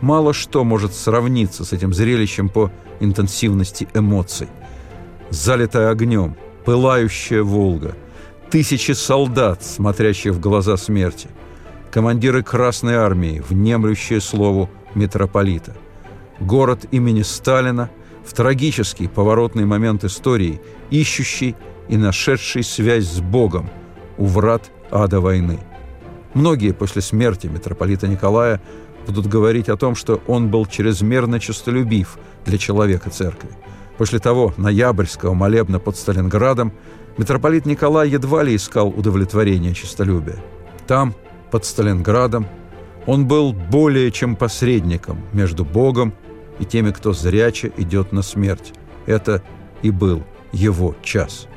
Мало 0.00 0.32
что 0.32 0.64
может 0.64 0.94
сравниться 0.94 1.64
с 1.64 1.72
этим 1.72 1.92
зрелищем 1.92 2.48
по 2.48 2.70
интенсивности 3.00 3.88
эмоций. 3.94 4.48
Залитая 5.30 5.90
огнем, 5.90 6.36
пылающая 6.64 7.42
Волга, 7.42 7.94
тысячи 8.50 8.92
солдат, 8.92 9.62
смотрящих 9.64 10.34
в 10.34 10.40
глаза 10.40 10.76
смерти, 10.76 11.28
командиры 11.90 12.42
Красной 12.42 12.94
Армии, 12.94 13.42
внемлющие 13.48 14.20
слову 14.20 14.70
митрополита, 14.94 15.76
город 16.40 16.86
имени 16.90 17.22
Сталина 17.22 17.90
в 18.24 18.32
трагический 18.32 19.08
поворотный 19.08 19.64
момент 19.64 20.04
истории, 20.04 20.60
ищущий 20.90 21.56
и 21.88 21.96
нашедший 21.96 22.62
связь 22.62 23.06
с 23.06 23.20
Богом 23.20 23.68
у 24.16 24.26
врат 24.26 24.70
ада 24.90 25.20
войны. 25.20 25.58
Многие 26.34 26.72
после 26.72 27.02
смерти 27.02 27.46
митрополита 27.46 28.06
Николая 28.06 28.60
будут 29.08 29.26
говорить 29.26 29.70
о 29.70 29.76
том, 29.76 29.94
что 29.94 30.20
он 30.26 30.48
был 30.48 30.66
чрезмерно 30.66 31.40
честолюбив 31.40 32.18
для 32.44 32.58
человека 32.58 33.08
церкви. 33.08 33.48
После 33.96 34.18
того 34.18 34.52
ноябрьского 34.58 35.32
молебна 35.32 35.80
под 35.80 35.96
Сталинградом 35.96 36.72
митрополит 37.16 37.64
Николай 37.64 38.10
едва 38.10 38.42
ли 38.42 38.54
искал 38.54 38.88
удовлетворения 38.88 39.72
честолюбия. 39.72 40.36
Там, 40.86 41.14
под 41.50 41.64
Сталинградом, 41.64 42.46
он 43.06 43.26
был 43.26 43.54
более 43.54 44.12
чем 44.12 44.36
посредником 44.36 45.18
между 45.32 45.64
Богом 45.64 46.12
и 46.58 46.66
теми, 46.66 46.90
кто 46.90 47.14
зряче 47.14 47.72
идет 47.78 48.12
на 48.12 48.20
смерть. 48.20 48.74
Это 49.06 49.42
и 49.80 49.90
был 49.90 50.22
его 50.52 50.94
час. 51.02 51.48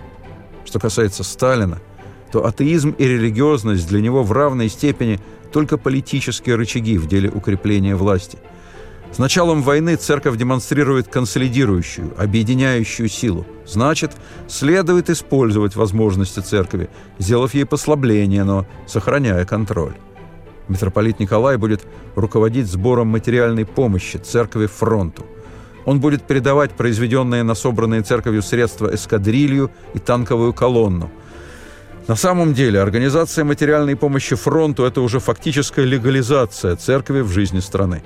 Что 0.63 0.79
касается 0.79 1.23
Сталина, 1.25 1.79
то 2.31 2.45
атеизм 2.45 2.91
и 2.91 3.03
религиозность 3.03 3.87
для 3.89 3.99
него 3.99 4.23
в 4.23 4.31
равной 4.31 4.69
степени 4.69 5.19
только 5.51 5.77
политические 5.77 6.55
рычаги 6.55 6.97
в 6.97 7.07
деле 7.07 7.29
укрепления 7.29 7.95
власти. 7.95 8.39
С 9.11 9.17
началом 9.17 9.61
войны 9.61 9.97
церковь 9.97 10.37
демонстрирует 10.37 11.09
консолидирующую, 11.09 12.13
объединяющую 12.17 13.09
силу. 13.09 13.45
Значит, 13.65 14.11
следует 14.47 15.09
использовать 15.09 15.75
возможности 15.75 16.39
церкви, 16.39 16.89
сделав 17.19 17.53
ей 17.53 17.65
послабление, 17.65 18.45
но 18.45 18.65
сохраняя 18.87 19.43
контроль. 19.43 19.95
Митрополит 20.69 21.19
Николай 21.19 21.57
будет 21.57 21.81
руководить 22.15 22.67
сбором 22.67 23.07
материальной 23.09 23.65
помощи 23.65 24.15
церкви 24.15 24.67
фронту. 24.67 25.25
Он 25.83 25.99
будет 25.99 26.23
передавать 26.23 26.71
произведенные 26.71 27.43
на 27.43 27.55
собранные 27.55 28.03
церковью 28.03 28.41
средства 28.41 28.93
эскадрилью 28.93 29.71
и 29.93 29.99
танковую 29.99 30.53
колонну– 30.53 31.11
на 32.07 32.15
самом 32.15 32.53
деле, 32.53 32.81
организация 32.81 33.43
материальной 33.43 33.95
помощи 33.95 34.35
фронту– 34.35 34.83
это 34.85 35.01
уже 35.01 35.19
фактическая 35.19 35.85
легализация 35.85 36.75
церкви 36.75 37.21
в 37.21 37.29
жизни 37.29 37.59
страны. 37.59 38.03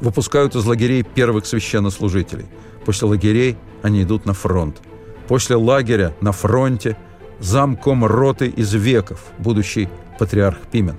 Выпускают 0.00 0.56
из 0.56 0.64
лагерей 0.64 1.02
первых 1.02 1.46
священнослужителей. 1.46 2.46
После 2.84 3.08
лагерей 3.08 3.56
они 3.82 4.02
идут 4.02 4.26
на 4.26 4.32
фронт. 4.32 4.80
После 5.28 5.56
лагеря 5.56 6.14
на 6.20 6.32
фронте 6.32 6.96
замком 7.38 8.04
роты 8.04 8.46
из 8.46 8.72
веков, 8.72 9.24
будущий 9.38 9.88
патриарх 10.18 10.58
Пимен. 10.70 10.96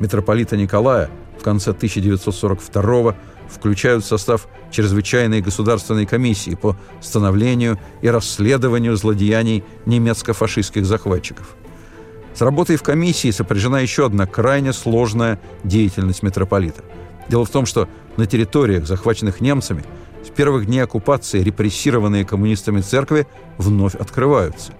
Митрополита 0.00 0.56
Николая 0.56 1.08
в 1.38 1.44
конце 1.44 1.70
1942 1.70 3.14
включают 3.52 4.04
в 4.04 4.08
состав 4.08 4.48
чрезвычайной 4.70 5.40
государственной 5.40 6.06
комиссии 6.06 6.54
по 6.54 6.76
становлению 7.00 7.78
и 8.00 8.08
расследованию 8.08 8.96
злодеяний 8.96 9.64
немецко-фашистских 9.86 10.84
захватчиков. 10.86 11.54
С 12.34 12.40
работой 12.40 12.76
в 12.76 12.82
комиссии 12.82 13.30
сопряжена 13.30 13.80
еще 13.80 14.06
одна 14.06 14.26
крайне 14.26 14.72
сложная 14.72 15.38
деятельность 15.64 16.22
митрополита. 16.22 16.82
Дело 17.28 17.44
в 17.44 17.50
том, 17.50 17.66
что 17.66 17.88
на 18.16 18.26
территориях, 18.26 18.86
захваченных 18.86 19.40
немцами, 19.40 19.84
с 20.24 20.30
первых 20.30 20.66
дней 20.66 20.80
оккупации 20.80 21.42
репрессированные 21.42 22.24
коммунистами 22.24 22.80
церкви 22.80 23.26
вновь 23.58 23.94
открываются. 23.94 24.72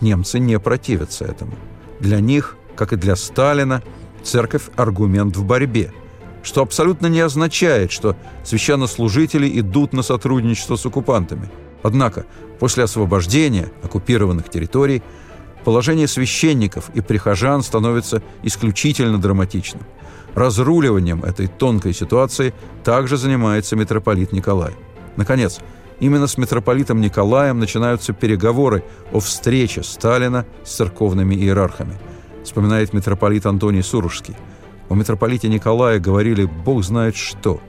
Немцы 0.00 0.38
не 0.38 0.58
противятся 0.58 1.24
этому. 1.24 1.54
Для 2.00 2.20
них, 2.20 2.56
как 2.76 2.92
и 2.92 2.96
для 2.96 3.16
Сталина, 3.16 3.82
церковь– 4.22 4.68
аргумент 4.76 5.36
в 5.36 5.44
борьбе– 5.44 5.92
что 6.46 6.62
абсолютно 6.62 7.08
не 7.08 7.20
означает, 7.20 7.90
что 7.90 8.14
священнослужители 8.44 9.58
идут 9.58 9.92
на 9.92 10.02
сотрудничество 10.02 10.76
с 10.76 10.86
оккупантами. 10.86 11.50
Однако, 11.82 12.24
после 12.60 12.84
освобождения 12.84 13.72
оккупированных 13.82 14.48
территорий, 14.48 15.02
положение 15.64 16.06
священников 16.06 16.88
и 16.94 17.00
прихожан 17.00 17.62
становится 17.62 18.22
исключительно 18.44 19.18
драматичным. 19.18 19.82
Разруливанием 20.36 21.24
этой 21.24 21.48
тонкой 21.48 21.92
ситуации 21.92 22.54
также 22.84 23.16
занимается 23.16 23.74
митрополит 23.74 24.30
Николай. 24.30 24.72
Наконец, 25.16 25.58
именно 25.98 26.28
с 26.28 26.38
митрополитом 26.38 27.00
Николаем 27.00 27.58
начинаются 27.58 28.12
переговоры 28.12 28.84
о 29.12 29.18
встрече 29.18 29.82
Сталина 29.82 30.46
с 30.64 30.76
церковными 30.76 31.34
иерархами, 31.34 31.96
вспоминает 32.44 32.92
митрополит 32.92 33.46
Антоний 33.46 33.82
Суружский. 33.82 34.36
О 34.88 34.94
митрополите 34.94 35.48
Николая 35.48 35.98
говорили 35.98 36.44
«Бог 36.44 36.84
знает 36.84 37.16
что». 37.16 37.60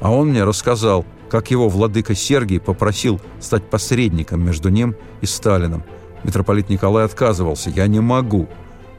А 0.00 0.10
он 0.10 0.30
мне 0.30 0.44
рассказал, 0.44 1.04
как 1.30 1.50
его 1.50 1.68
владыка 1.68 2.14
Сергий 2.14 2.60
попросил 2.60 3.20
стать 3.40 3.68
посредником 3.68 4.44
между 4.44 4.68
ним 4.68 4.96
и 5.20 5.26
Сталином. 5.26 5.84
Митрополит 6.24 6.70
Николай 6.70 7.04
отказывался 7.04 7.70
«Я 7.70 7.86
не 7.86 8.00
могу». 8.00 8.48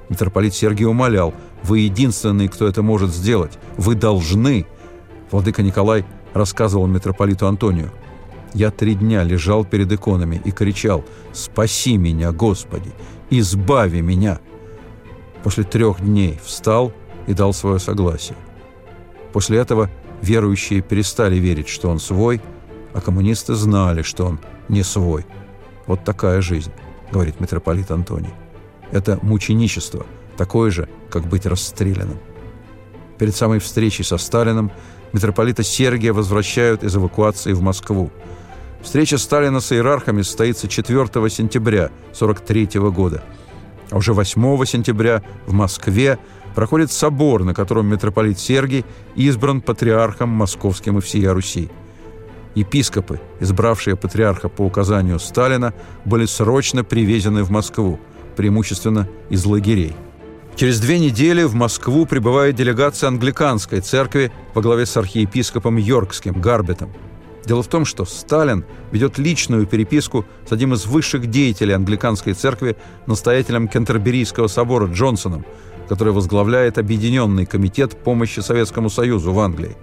Митрополит 0.10 0.54
Сергий 0.54 0.86
умолял 0.86 1.34
«Вы 1.64 1.80
единственный, 1.80 2.48
кто 2.48 2.68
это 2.68 2.84
может 2.84 3.10
сделать. 3.14 3.58
Вы 3.78 3.96
должны». 3.96 4.68
Владыка 5.32 5.64
Николай 5.64 6.06
рассказывал 6.34 6.86
митрополиту 6.88 7.48
Антонию 7.48 7.92
«Я 8.54 8.70
три 8.70 8.94
дня 8.94 9.24
лежал 9.24 9.66
перед 9.66 9.92
иконами 9.92 10.40
и 10.46 10.52
кричал 10.52 11.04
«Спаси 11.32 11.98
меня, 11.98 12.32
Господи! 12.32 12.92
Избави 13.32 14.02
меня!» 14.02 14.40
После 15.44 15.64
трех 15.64 16.02
дней 16.02 16.40
встал– 16.44 16.94
и 17.28 17.34
дал 17.34 17.54
свое 17.54 17.80
согласие. 17.80 18.38
После 19.32 19.58
этого 19.58 19.90
верующие 20.22 20.82
перестали 20.82 21.36
верить, 21.36 21.68
что 21.68 21.90
он 21.90 22.00
свой, 22.00 22.42
а 22.94 23.02
коммунисты 23.02 23.56
знали, 23.56 24.02
что 24.02 24.26
он 24.26 24.40
не 24.70 24.84
свой. 24.84 25.26
Вот 25.88 26.04
такая 26.04 26.42
жизнь, 26.42 26.72
говорит 27.12 27.40
митрополит 27.40 27.92
Антоний. 27.92 28.34
Это 28.92 29.20
мученичество, 29.22 30.06
такое 30.38 30.72
же, 30.72 30.88
как 31.10 31.26
быть 31.26 31.46
расстрелянным. 31.46 32.20
Перед 33.18 33.36
самой 33.36 33.60
встречей 33.60 34.04
со 34.04 34.18
Сталином 34.18 34.72
митрополита 35.14 35.64
Сергия 35.64 36.14
возвращают 36.14 36.84
из 36.84 36.96
эвакуации 36.96 37.54
в 37.54 37.62
Москву. 37.62 38.12
Встреча 38.82 39.18
Сталина 39.18 39.60
с 39.60 39.72
иерархами 39.72 40.22
состоится 40.22 40.68
4 40.68 41.08
сентября 41.30 41.86
1943 42.12 42.80
года. 42.92 43.24
А 43.90 43.98
уже 43.98 44.14
8 44.14 44.66
сентября 44.66 45.24
в 45.46 45.54
Москве 45.54 46.20
проходит 46.54 46.92
собор, 46.92 47.44
на 47.44 47.54
котором 47.54 47.88
митрополит 47.88 48.40
Сергий 48.40 48.86
избран 49.16 49.62
патриархом 49.62 50.30
московским 50.30 50.98
и 50.98 51.02
всея 51.02 51.34
Руси. 51.34 51.70
Епископы, 52.56 53.20
избравшие 53.40 53.96
патриарха 53.96 54.48
по 54.48 54.62
указанию 54.62 55.20
Сталина, 55.20 55.74
были 56.06 56.26
срочно 56.26 56.84
привезены 56.84 57.44
в 57.44 57.50
Москву, 57.50 58.00
преимущественно 58.36 59.08
из 59.30 59.46
лагерей. 59.46 59.96
Через 60.56 60.80
две 60.80 61.00
недели 61.00 61.44
в 61.44 61.56
Москву 61.56 62.06
прибывает 62.06 62.56
делегация 62.56 63.08
англиканской 63.08 63.82
церкви 63.82 64.32
во 64.54 64.62
главе 64.62 64.86
с 64.86 64.96
архиепископом 64.96 65.78
Йоркским, 65.78 66.40
Гарбетом. 66.40 66.92
Дело 67.44 67.64
в 67.64 67.68
том, 67.68 67.86
что 67.86 68.06
Сталин 68.06 68.64
ведет 68.92 69.18
личную 69.18 69.66
переписку 69.66 70.26
с 70.48 70.52
одним 70.52 70.76
из 70.76 70.86
высших 70.86 71.26
деятелей 71.26 71.74
англиканской 71.74 72.34
церкви, 72.34 72.78
настоятелем 73.08 73.68
Кентерберийского 73.68 74.48
собора 74.48 74.86
Джонсоном, 74.88 75.44
который 75.94 76.12
возглавляет 76.12 76.80
Объединенный 76.80 77.46
комитет 77.46 77.96
помощи 77.96 78.40
Советскому 78.40 78.90
Союзу 78.90 79.32
в 79.32 79.40
Англии. 79.40 79.78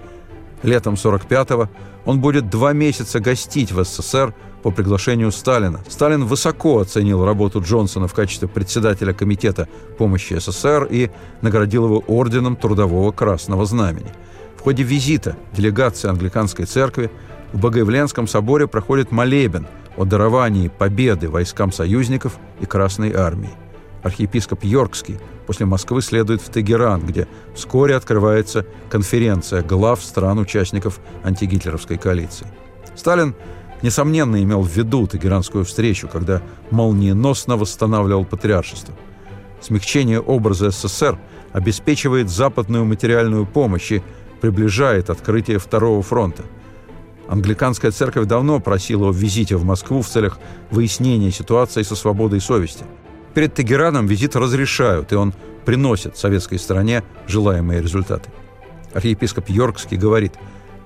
Летом 0.64 0.94
45-го 0.94 1.68
он 2.05 2.20
будет 2.20 2.51
два 2.51 2.73
месяца 2.73 3.20
гостить 3.20 3.70
в 3.70 3.85
СССР 3.85 4.35
по 4.64 4.73
приглашению 4.73 5.31
Сталина. 5.31 5.79
Сталин 5.88 6.25
высоко 6.25 6.81
оценил 6.81 7.25
работу 7.25 7.62
Джонсона 7.62 8.09
в 8.09 8.12
качестве 8.12 8.49
председателя 8.49 9.12
Комитета 9.12 9.68
помощи 9.99 10.37
СССР 10.37 10.88
и 10.90 11.12
наградил 11.42 11.85
его 11.85 12.03
орденом 12.09 12.57
Трудового 12.57 13.12
Красного 13.12 13.64
Знамени. 13.64 14.12
В 14.57 14.62
ходе 14.62 14.83
визита 14.83 15.37
делегации 15.53 16.09
Англиканской 16.09 16.64
церкви 16.64 17.09
в 17.53 17.61
Богоявленском 17.61 18.27
соборе 18.27 18.66
проходит 18.66 19.12
молебен 19.12 19.68
о 19.96 20.05
даровании 20.05 20.73
победы 20.77 21.29
войскам 21.29 21.70
союзников 21.70 22.37
и 22.61 22.66
Красной 22.66 23.12
армии. 23.12 23.69
Архиепископ 24.03 24.65
Йоркский 24.65 25.19
после 25.47 25.67
Москвы 25.67 26.01
следует 26.01 26.41
в 26.41 26.51
Тегеран, 26.51 27.05
где 27.05 27.29
вскоре 27.55 27.97
открывается 27.97 28.65
конференция 28.89 29.63
глав 29.63 30.03
стран-участников 30.03 31.01
антигитлеровской 31.23 31.99
коалиции. 31.99 32.47
Сталин, 32.95 33.35
несомненно, 33.83 34.43
имел 34.43 34.63
в 34.63 34.75
виду 34.75 35.07
Тегеранскую 35.07 35.65
встречу, 35.65 36.09
когда 36.09 36.43
молниеносно 36.71 37.57
восстанавливал 37.57 38.25
патриаршество. 38.25 38.95
Смягчение 39.61 40.21
образа 40.21 40.71
СССР 40.71 41.19
обеспечивает 41.53 42.31
западную 42.31 42.87
материальную 42.87 43.45
помощь 43.45 43.93
и 43.93 44.03
приближает 44.41 45.11
открытие 45.11 45.59
Второго 45.59 46.03
фронта. 46.03 46.45
Англиканская 47.29 47.91
церковь 47.91 48.27
давно 48.27 48.61
просила 48.61 49.11
о 49.11 49.13
визите 49.13 49.57
в 49.57 49.65
Москву 49.65 50.01
в 50.01 50.09
целях 50.09 50.39
выяснения 50.71 51.31
ситуации 51.31 51.83
со 51.83 51.95
свободой 51.95 52.41
совести– 52.41 52.85
Перед 53.35 53.55
Тегераном 53.55 54.07
визит 54.07 54.35
разрешают, 54.35 55.12
и 55.12 55.14
он 55.14 55.33
приносит 55.64 56.16
советской 56.16 56.59
стороне 56.59 57.05
желаемые 57.27 57.81
результаты. 57.81 58.31
Архиепископ 58.93 59.49
Йоркский 59.49 59.97
говорит, 59.97 60.35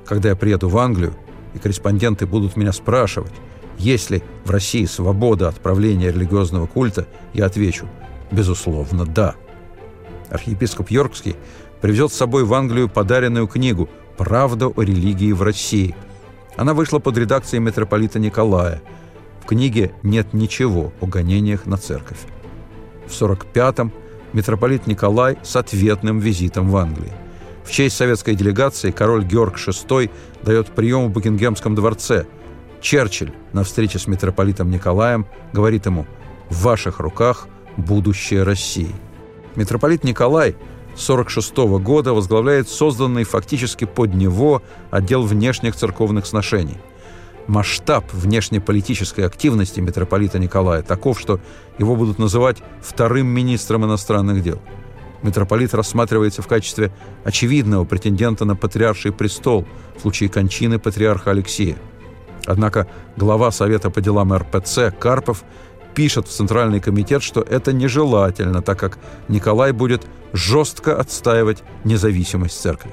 когда 0.04 0.30
я 0.30 0.36
приеду 0.36 0.68
в 0.68 0.76
Англию, 0.76 1.14
и 1.54 1.58
корреспонденты 1.58 2.26
будут 2.26 2.56
меня 2.56 2.72
спрашивать, 2.72 3.32
есть 3.78 4.10
ли 4.10 4.22
в 4.44 4.50
России 4.50 4.84
свобода 4.84 5.48
от 5.48 5.56
правления 5.56 6.12
религиозного 6.12 6.66
культа, 6.66 7.06
я 7.32 7.46
отвечу, 7.46 7.88
безусловно, 8.30 9.06
да. 9.06 9.36
Архиепископ 10.30 10.90
Йоркский 10.90 11.36
привезет 11.80 12.12
с 12.12 12.16
собой 12.16 12.44
в 12.44 12.52
Англию 12.52 12.88
подаренную 12.88 13.46
книгу 13.46 13.88
«Правда 14.16 14.68
о 14.68 14.82
религии 14.82 15.32
в 15.32 15.42
России». 15.42 15.94
Она 16.56 16.74
вышла 16.74 16.98
под 16.98 17.16
редакцией 17.16 17.62
митрополита 17.62 18.18
Николая. 18.18 18.80
В 19.42 19.46
книге 19.46 19.92
нет 20.02 20.32
ничего 20.34 20.92
о 21.00 21.06
гонениях 21.06 21.66
на 21.66 21.76
церковь. 21.76 22.18
В 23.06 23.10
45-м 23.10 23.92
митрополит 24.32 24.86
Николай 24.86 25.38
с 25.42 25.56
ответным 25.56 26.18
визитом 26.18 26.68
в 26.68 26.76
Англии. 26.76 27.12
В 27.64 27.70
честь 27.70 27.96
советской 27.96 28.34
делегации 28.34 28.90
король 28.90 29.24
Георг 29.24 29.56
VI 29.56 30.10
дает 30.42 30.68
прием 30.68 31.06
в 31.06 31.10
Букингемском 31.10 31.74
дворце. 31.74 32.26
Черчилль 32.80 33.32
на 33.52 33.64
встрече 33.64 33.98
с 33.98 34.06
митрополитом 34.06 34.70
Николаем 34.70 35.26
говорит 35.52 35.86
ему 35.86 36.06
«В 36.50 36.62
ваших 36.62 37.00
руках 37.00 37.48
будущее 37.76 38.42
России». 38.42 38.94
Митрополит 39.54 40.04
Николай 40.04 40.56
с 40.96 41.02
46 41.04 41.56
года 41.80 42.12
возглавляет 42.12 42.68
созданный 42.68 43.24
фактически 43.24 43.84
под 43.84 44.14
него 44.14 44.62
отдел 44.90 45.22
внешних 45.22 45.74
церковных 45.76 46.26
сношений– 46.26 46.78
масштаб 47.46 48.04
внешнеполитической 48.12 49.26
активности 49.26 49.80
митрополита 49.80 50.38
Николая 50.38 50.82
таков, 50.82 51.20
что 51.20 51.40
его 51.78 51.96
будут 51.96 52.18
называть 52.18 52.58
вторым 52.80 53.26
министром 53.26 53.84
иностранных 53.84 54.42
дел. 54.42 54.60
Митрополит 55.22 55.72
рассматривается 55.74 56.42
в 56.42 56.46
качестве 56.46 56.92
очевидного 57.24 57.84
претендента 57.84 58.44
на 58.44 58.56
патриарший 58.56 59.12
престол 59.12 59.66
в 59.96 60.02
случае 60.02 60.28
кончины 60.28 60.78
патриарха 60.78 61.30
Алексея. 61.30 61.76
Однако 62.46 62.86
глава 63.16 63.50
Совета 63.50 63.90
по 63.90 64.00
делам 64.00 64.34
РПЦ 64.34 64.92
Карпов 64.98 65.44
пишет 65.94 66.28
в 66.28 66.30
Центральный 66.30 66.80
комитет, 66.80 67.22
что 67.22 67.40
это 67.40 67.72
нежелательно, 67.72 68.60
так 68.60 68.78
как 68.78 68.98
Николай 69.28 69.72
будет 69.72 70.06
жестко 70.32 70.98
отстаивать 70.98 71.62
независимость 71.84 72.60
церкви. 72.60 72.90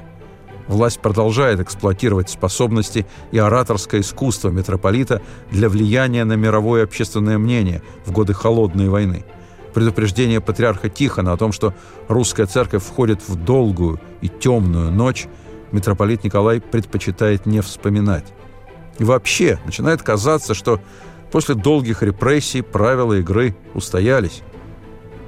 Власть 0.68 1.00
продолжает 1.00 1.60
эксплуатировать 1.60 2.30
способности 2.30 3.06
и 3.32 3.38
ораторское 3.38 4.02
искусство 4.02 4.50
митрополита 4.50 5.22
для 5.50 5.70
влияния 5.70 6.24
на 6.24 6.34
мировое 6.34 6.84
общественное 6.84 7.38
мнение 7.38 7.82
в 8.06 8.12
годы 8.12 8.34
Холодной 8.34 8.90
войны. 8.90 9.26
Предупреждение 9.74 10.42
патриарха 10.42 10.90
Тихона 10.90 11.34
о 11.34 11.38
том, 11.38 11.52
что 11.52 11.74
русская 12.08 12.46
церковь 12.46 12.84
входит 12.84 13.28
в 13.28 13.36
долгую 13.36 14.00
и 14.22 14.28
темную 14.28 14.92
ночь, 14.92 15.28
митрополит 15.72 16.24
Николай 16.24 16.60
предпочитает 16.60 17.46
не 17.46 17.62
вспоминать. 17.62 18.26
И 19.00 19.04
вообще 19.04 19.60
начинает 19.66 20.02
казаться, 20.04 20.54
что 20.54 20.82
после 21.32 21.56
долгих 21.56 22.04
репрессий 22.04 22.62
правила 22.62 23.14
игры 23.14 23.56
устоялись. 23.74 24.42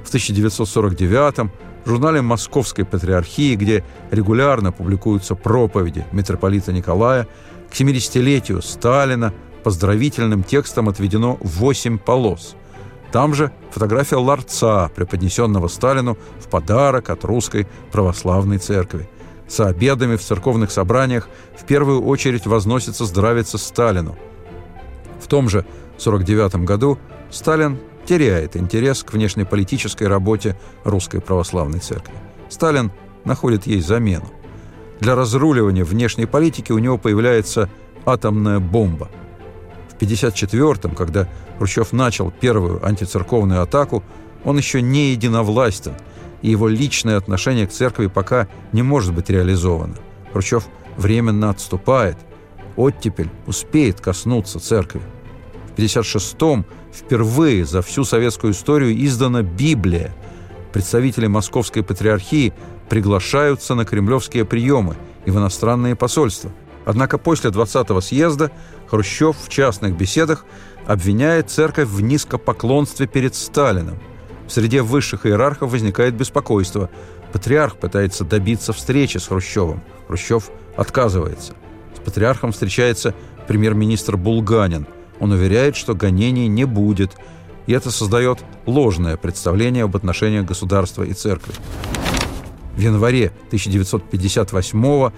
В 0.04 0.08
1949 0.08 1.50
в 1.84 1.88
журнале 1.88 2.22
Московской 2.22 2.84
Патриархии, 2.84 3.54
где 3.56 3.84
регулярно 4.10 4.72
публикуются 4.72 5.34
проповеди 5.34 6.06
митрополита 6.12 6.72
Николая, 6.72 7.28
к 7.70 7.74
70-летию 7.74 8.62
Сталина 8.62 9.32
поздравительным 9.62 10.42
текстом 10.44 10.88
отведено 10.88 11.38
8 11.40 11.98
полос. 11.98 12.54
Там 13.12 13.34
же 13.34 13.52
фотография 13.70 14.16
ларца, 14.16 14.90
преподнесенного 14.94 15.68
Сталину 15.68 16.18
в 16.40 16.48
подарок 16.48 17.10
от 17.10 17.24
русской 17.24 17.66
православной 17.92 18.58
церкви. 18.58 19.08
За 19.48 19.66
обедами 19.66 20.16
в 20.16 20.22
церковных 20.22 20.70
собраниях 20.70 21.28
в 21.56 21.64
первую 21.64 22.02
очередь 22.02 22.46
возносится 22.46 23.04
здравица 23.04 23.58
Сталину. 23.58 24.16
В 25.20 25.28
том 25.28 25.48
же 25.48 25.60
1949 25.98 26.66
году 26.66 26.98
Сталин 27.30 27.78
теряет 28.06 28.56
интерес 28.56 29.02
к 29.02 29.12
внешнеполитической 29.12 30.06
работе 30.06 30.56
Русской 30.84 31.20
Православной 31.20 31.80
Церкви. 31.80 32.14
Сталин 32.48 32.92
находит 33.24 33.66
ей 33.66 33.80
замену. 33.80 34.26
Для 35.00 35.14
разруливания 35.14 35.84
внешней 35.84 36.26
политики 36.26 36.72
у 36.72 36.78
него 36.78 36.98
появляется 36.98 37.68
атомная 38.06 38.60
бомба. 38.60 39.10
В 39.88 40.00
1954-м, 40.00 40.94
когда 40.94 41.28
Хрущев 41.58 41.92
начал 41.92 42.30
первую 42.30 42.84
антицерковную 42.84 43.62
атаку, 43.62 44.02
он 44.44 44.56
еще 44.56 44.82
не 44.82 45.10
единовластен, 45.10 45.94
и 46.42 46.50
его 46.50 46.68
личное 46.68 47.16
отношение 47.16 47.66
к 47.66 47.72
церкви 47.72 48.08
пока 48.08 48.48
не 48.72 48.82
может 48.82 49.14
быть 49.14 49.30
реализовано. 49.30 49.96
Хрущев 50.32 50.66
временно 50.96 51.50
отступает, 51.50 52.18
оттепель 52.76 53.30
успеет 53.46 54.00
коснуться 54.00 54.60
церкви. 54.60 55.00
В 55.74 55.78
1956-м 55.78 56.64
впервые 56.92 57.64
за 57.64 57.82
всю 57.82 58.04
советскую 58.04 58.52
историю 58.52 58.94
издана 59.04 59.42
Библия. 59.42 60.14
Представители 60.72 61.26
Московской 61.26 61.82
Патриархии 61.82 62.52
приглашаются 62.88 63.74
на 63.74 63.84
кремлевские 63.84 64.44
приемы 64.44 64.96
и 65.26 65.30
в 65.30 65.38
иностранные 65.38 65.96
посольства. 65.96 66.52
Однако 66.84 67.18
после 67.18 67.50
20-го 67.50 68.00
съезда 68.00 68.52
Хрущев 68.88 69.36
в 69.36 69.48
частных 69.48 69.96
беседах 69.96 70.44
обвиняет 70.86 71.50
церковь 71.50 71.88
в 71.88 72.00
низкопоклонстве 72.02 73.06
перед 73.06 73.34
Сталиным. 73.34 73.98
В 74.46 74.52
среде 74.52 74.82
высших 74.82 75.26
иерархов 75.26 75.72
возникает 75.72 76.14
беспокойство. 76.14 76.90
Патриарх 77.32 77.78
пытается 77.78 78.24
добиться 78.24 78.72
встречи 78.72 79.18
с 79.18 79.26
Хрущевым. 79.26 79.82
Хрущев 80.06 80.50
отказывается. 80.76 81.54
С 81.96 82.00
патриархом 82.00 82.52
встречается 82.52 83.14
премьер-министр 83.48 84.16
Булганин– 84.16 84.86
он 85.20 85.32
уверяет, 85.32 85.76
что 85.76 85.94
гонений 85.94 86.48
не 86.48 86.64
будет, 86.64 87.16
и 87.66 87.72
это 87.72 87.90
создает 87.90 88.40
ложное 88.66 89.16
представление 89.16 89.84
об 89.84 89.96
отношениях 89.96 90.44
государства 90.44 91.02
и 91.02 91.12
церкви. 91.12 91.54
В 92.76 92.80
январе 92.80 93.26
1958 93.46 95.12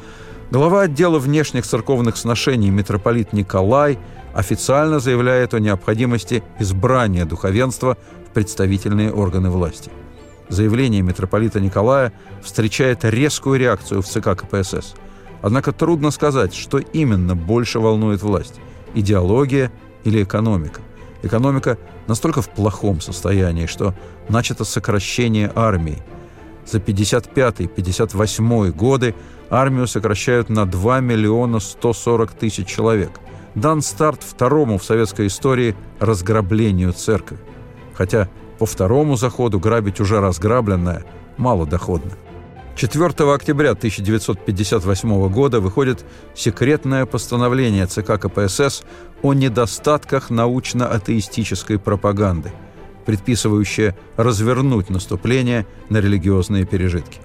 глава 0.50 0.82
отдела 0.82 1.18
внешних 1.18 1.66
церковных 1.66 2.16
сношений 2.16 2.70
митрополит 2.70 3.32
Николай 3.32 3.98
официально 4.34 5.00
заявляет 5.00 5.54
о 5.54 5.60
необходимости 5.60 6.42
избрания 6.58 7.24
духовенства 7.24 7.96
в 8.28 8.34
представительные 8.34 9.12
органы 9.12 9.48
власти. 9.48 9.90
Заявление 10.48 11.02
митрополита 11.02 11.58
Николая 11.58 12.12
встречает 12.42 13.04
резкую 13.04 13.58
реакцию 13.58 14.02
в 14.02 14.06
ЦК 14.06 14.36
КПСС. 14.36 14.94
Однако 15.42 15.72
трудно 15.72 16.10
сказать, 16.10 16.54
что 16.54 16.78
именно 16.78 17.34
больше 17.34 17.80
волнует 17.80 18.22
власть– 18.22 18.60
идеология– 18.94 19.72
или 20.06 20.22
экономика. 20.22 20.80
Экономика 21.22 21.76
настолько 22.06 22.40
в 22.40 22.48
плохом 22.48 23.00
состоянии, 23.00 23.66
что 23.66 23.94
начато 24.28 24.64
сокращение 24.64 25.50
армии. 25.54 26.02
За 26.64 26.78
55-58 26.78 28.70
годы 28.72 29.14
армию 29.50 29.86
сокращают 29.86 30.48
на 30.48 30.66
2 30.66 31.00
миллиона 31.00 31.60
140 31.60 32.32
тысяч 32.32 32.66
человек. 32.66 33.10
Дан 33.54 33.82
старт 33.82 34.22
второму 34.22 34.78
в 34.78 34.84
советской 34.84 35.26
истории 35.26 35.74
разграблению 35.98 36.92
церкви. 36.92 37.38
Хотя 37.94 38.28
по 38.58 38.66
второму 38.66 39.16
заходу 39.16 39.58
грабить 39.58 40.00
уже 40.00 40.20
разграбленное 40.20 41.04
мало 41.36 41.66
доходно. 41.66 42.12
4 42.76 43.32
октября 43.32 43.70
1958 43.70 45.28
года 45.30 45.60
выходит 45.60 46.04
секретное 46.34 47.06
постановление 47.06 47.86
ЦК 47.86 48.20
КПСС 48.20 48.82
о 49.22 49.32
недостатках 49.32 50.28
научно-атеистической 50.28 51.78
пропаганды, 51.78 52.52
предписывающее 53.06 53.96
развернуть 54.18 54.90
наступление 54.90 55.66
на 55.88 56.02
религиозные 56.02 56.66
пережитки. 56.66 57.18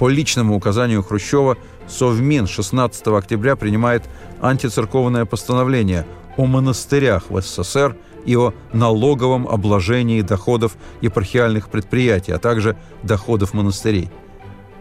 По 0.00 0.08
личному 0.08 0.56
указанию 0.56 1.04
Хрущева 1.04 1.56
Совмин 1.86 2.48
16 2.48 3.06
октября 3.06 3.54
принимает 3.54 4.02
антицерковное 4.40 5.24
постановление 5.24 6.04
о 6.36 6.46
монастырях 6.46 7.30
в 7.30 7.40
СССР 7.40 7.96
и 8.26 8.34
о 8.34 8.54
налоговом 8.72 9.46
обложении 9.46 10.20
доходов 10.22 10.76
епархиальных 11.00 11.68
предприятий, 11.68 12.32
а 12.32 12.40
также 12.40 12.76
доходов 13.04 13.54
монастырей– 13.54 14.10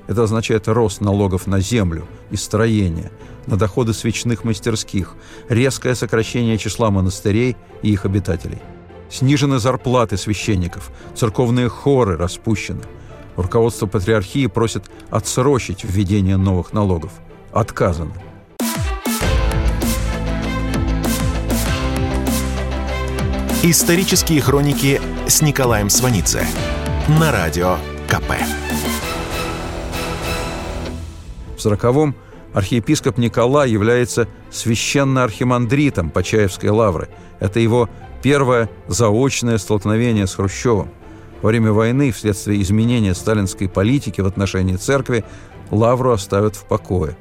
это 0.10 0.24
означает 0.24 0.67
рост 0.67 1.02
налогов 1.02 1.45
на 1.45 1.60
землю 1.60 2.08
и 2.32 2.36
строение, 2.36 3.12
на 3.45 3.58
доходы 3.58 3.93
свечных 3.93 4.43
мастерских, 4.43 5.13
резкое 5.50 5.93
сокращение 5.93 6.58
числа 6.58 6.89
монастырей 6.89 7.56
и 7.84 7.91
их 7.91 8.06
обитателей. 8.06 8.58
Снижены 9.12 9.60
зарплаты 9.60 10.17
священников, 10.17 10.91
церковные 11.15 11.69
хоры 11.69 12.17
распущены. 12.17 12.82
Руководство 13.36 13.86
патриархии 13.86 14.48
просит 14.48 14.89
отсрочить 15.12 15.84
введение 15.84 16.38
новых 16.38 16.74
налогов. 16.74 17.12
Отказано. 17.52 18.13
Исторические 23.62 24.41
хроники 24.41 25.00
с 25.28 25.43
Николаем 25.43 25.91
Сванидзе 25.91 26.48
на 27.08 27.32
радио 27.32 27.78
КП. 28.08 28.32
В 31.60 31.62
сороковом 31.62 32.15
архиепископ 32.54 33.17
Николай 33.17 33.69
является 33.69 34.30
священно-архимандритом 34.50 36.10
Почаевской 36.10 36.69
лавры. 36.69 37.10
Это 37.41 37.60
его 37.60 37.89
первое 38.24 38.69
заочное 38.88 39.58
столкновение 39.58 40.26
с 40.26 40.36
Хрущевым. 40.36 40.89
Во 41.41 41.50
время 41.50 41.74
войны, 41.74 42.13
вследствие 42.13 42.62
изменения 42.62 43.13
сталинской 43.13 43.67
политики 43.67 44.22
в 44.22 44.26
отношении 44.26 44.78
церкви, 44.78 45.26
лавру 45.69 46.13
оставят 46.13 46.56
в 46.56 46.63
покое. 46.63 47.17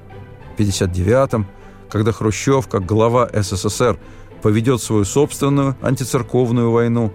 В 0.57 0.61
1959-м, 0.61 1.49
когда 1.91 2.13
Хрущев, 2.13 2.69
как 2.69 2.87
глава 2.87 3.29
СССР, 3.33 3.99
поведет 4.41 4.81
свою 4.81 5.05
собственную 5.05 5.77
антицерковную 5.83 6.71
войну, 6.71 7.13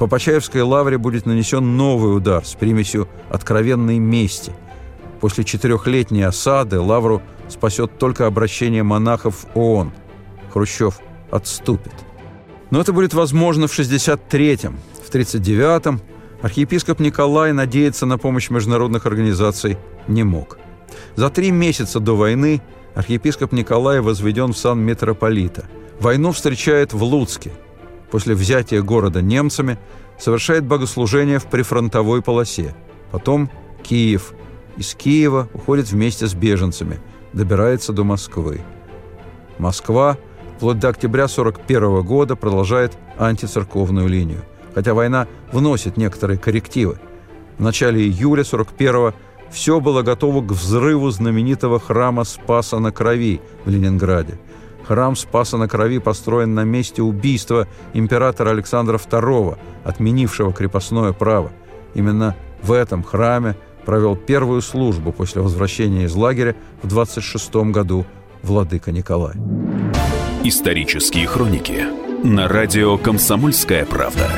по 0.00 0.08
Почаевской 0.08 0.62
лавре 0.62 0.98
будет 0.98 1.26
нанесен 1.26 1.76
новый 1.76 2.16
удар 2.16 2.44
с 2.44 2.54
примесью 2.54 3.06
откровенной 3.30 4.00
мести– 4.00 4.52
После 5.20 5.44
четырехлетней 5.44 6.26
осады 6.26 6.80
Лавру 6.80 7.22
спасет 7.48 7.98
только 7.98 8.26
обращение 8.26 8.82
монахов 8.82 9.46
ООН. 9.54 9.92
Хрущев 10.52 11.00
отступит. 11.30 11.94
Но 12.70 12.80
это 12.80 12.92
будет 12.92 13.14
возможно 13.14 13.66
в 13.66 13.78
63-м. 13.78 14.78
В 15.04 15.14
39-м 15.14 16.00
архиепископ 16.42 17.00
Николай 17.00 17.52
надеяться 17.52 18.06
на 18.06 18.18
помощь 18.18 18.50
международных 18.50 19.06
организаций 19.06 19.78
не 20.08 20.24
мог. 20.24 20.58
За 21.14 21.30
три 21.30 21.50
месяца 21.50 22.00
до 22.00 22.16
войны 22.16 22.60
архиепископ 22.94 23.52
Николай 23.52 24.00
возведен 24.00 24.52
в 24.52 24.58
сан 24.58 24.80
митрополита. 24.80 25.66
Войну 26.00 26.32
встречает 26.32 26.92
в 26.92 27.02
Луцке. 27.02 27.52
После 28.10 28.34
взятия 28.34 28.82
города 28.82 29.22
немцами 29.22 29.78
совершает 30.18 30.64
богослужение 30.64 31.38
в 31.38 31.46
прифронтовой 31.46 32.22
полосе. 32.22 32.74
Потом 33.10 33.50
Киев– 33.82 34.32
из 34.76 34.94
Киева 34.94 35.48
уходит 35.52 35.90
вместе 35.90 36.26
с 36.26 36.34
беженцами, 36.34 37.00
добирается 37.32 37.92
до 37.92 38.04
Москвы. 38.04 38.60
Москва 39.58 40.18
вплоть 40.56 40.78
до 40.78 40.88
октября 40.88 41.24
1941 41.24 42.02
года 42.02 42.36
продолжает 42.36 42.96
антицерковную 43.18 44.08
линию, 44.08 44.42
хотя 44.74 44.94
война 44.94 45.26
вносит 45.52 45.96
некоторые 45.96 46.38
коррективы. 46.38 46.98
В 47.58 47.62
начале 47.62 48.00
июля 48.02 48.42
1941 48.42 49.14
все 49.50 49.80
было 49.80 50.02
готово 50.02 50.44
к 50.44 50.52
взрыву 50.52 51.10
знаменитого 51.10 51.78
храма 51.78 52.24
Спаса 52.24 52.78
на 52.78 52.92
Крови 52.92 53.40
в 53.64 53.70
Ленинграде. 53.70 54.38
Храм 54.86 55.16
Спаса 55.16 55.56
на 55.56 55.68
Крови 55.68 55.98
построен 55.98 56.54
на 56.54 56.64
месте 56.64 57.02
убийства 57.02 57.66
императора 57.92 58.50
Александра 58.50 58.98
II, 58.98 59.58
отменившего 59.84 60.52
крепостное 60.52 61.12
право. 61.12 61.50
Именно 61.94 62.36
в 62.62 62.72
этом 62.72 63.02
храме 63.02 63.56
провел 63.86 64.16
первую 64.16 64.60
службу 64.60 65.12
после 65.12 65.40
возвращения 65.40 66.04
из 66.04 66.14
лагеря 66.14 66.56
в 66.82 66.88
26 66.88 67.54
году 67.70 68.04
владыка 68.42 68.92
Николай. 68.92 69.36
Исторические 70.44 71.26
хроники 71.26 71.84
на 72.22 72.48
радио 72.48 72.98
«Комсомольская 72.98 73.86
правда». 73.86 74.28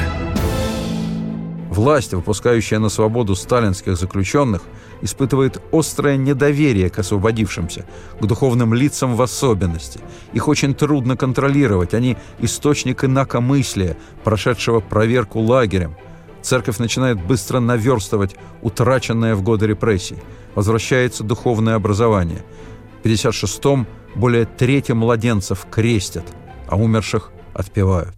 Власть, 1.71 2.13
выпускающая 2.13 2.79
на 2.79 2.89
свободу 2.89 3.37
сталинских 3.37 3.97
заключенных, 3.97 4.63
испытывает 5.01 5.63
острое 5.73 6.17
недоверие 6.17 6.91
к 6.91 6.99
освободившимся, 6.99 7.85
к 8.21 8.27
духовным 8.27 8.75
лицам 8.75 9.15
в 9.15 9.23
особенности. 9.23 10.01
Их 10.33 10.49
очень 10.49 10.75
трудно 10.75 11.17
контролировать, 11.17 11.95
они 11.95 12.17
источник 12.41 13.05
инакомыслия, 13.05 13.97
прошедшего 14.25 14.81
проверку 14.81 15.39
лагерем. 15.39 15.95
Церковь 16.49 16.79
начинает 16.79 17.23
быстро 17.23 17.61
наверстывать 17.61 18.35
утраченное 18.63 19.35
в 19.35 19.43
годы 19.43 19.67
репрессий. 19.67 20.17
Возвращается 20.55 21.23
духовное 21.23 21.75
образование. 21.75 22.43
В 23.03 23.07
56-м 23.07 23.87
более 24.15 24.47
трети 24.47 24.93
младенцев 24.93 25.67
крестят, 25.71 26.25
а 26.67 26.77
умерших 26.77 27.33
отпевают. 27.53 28.15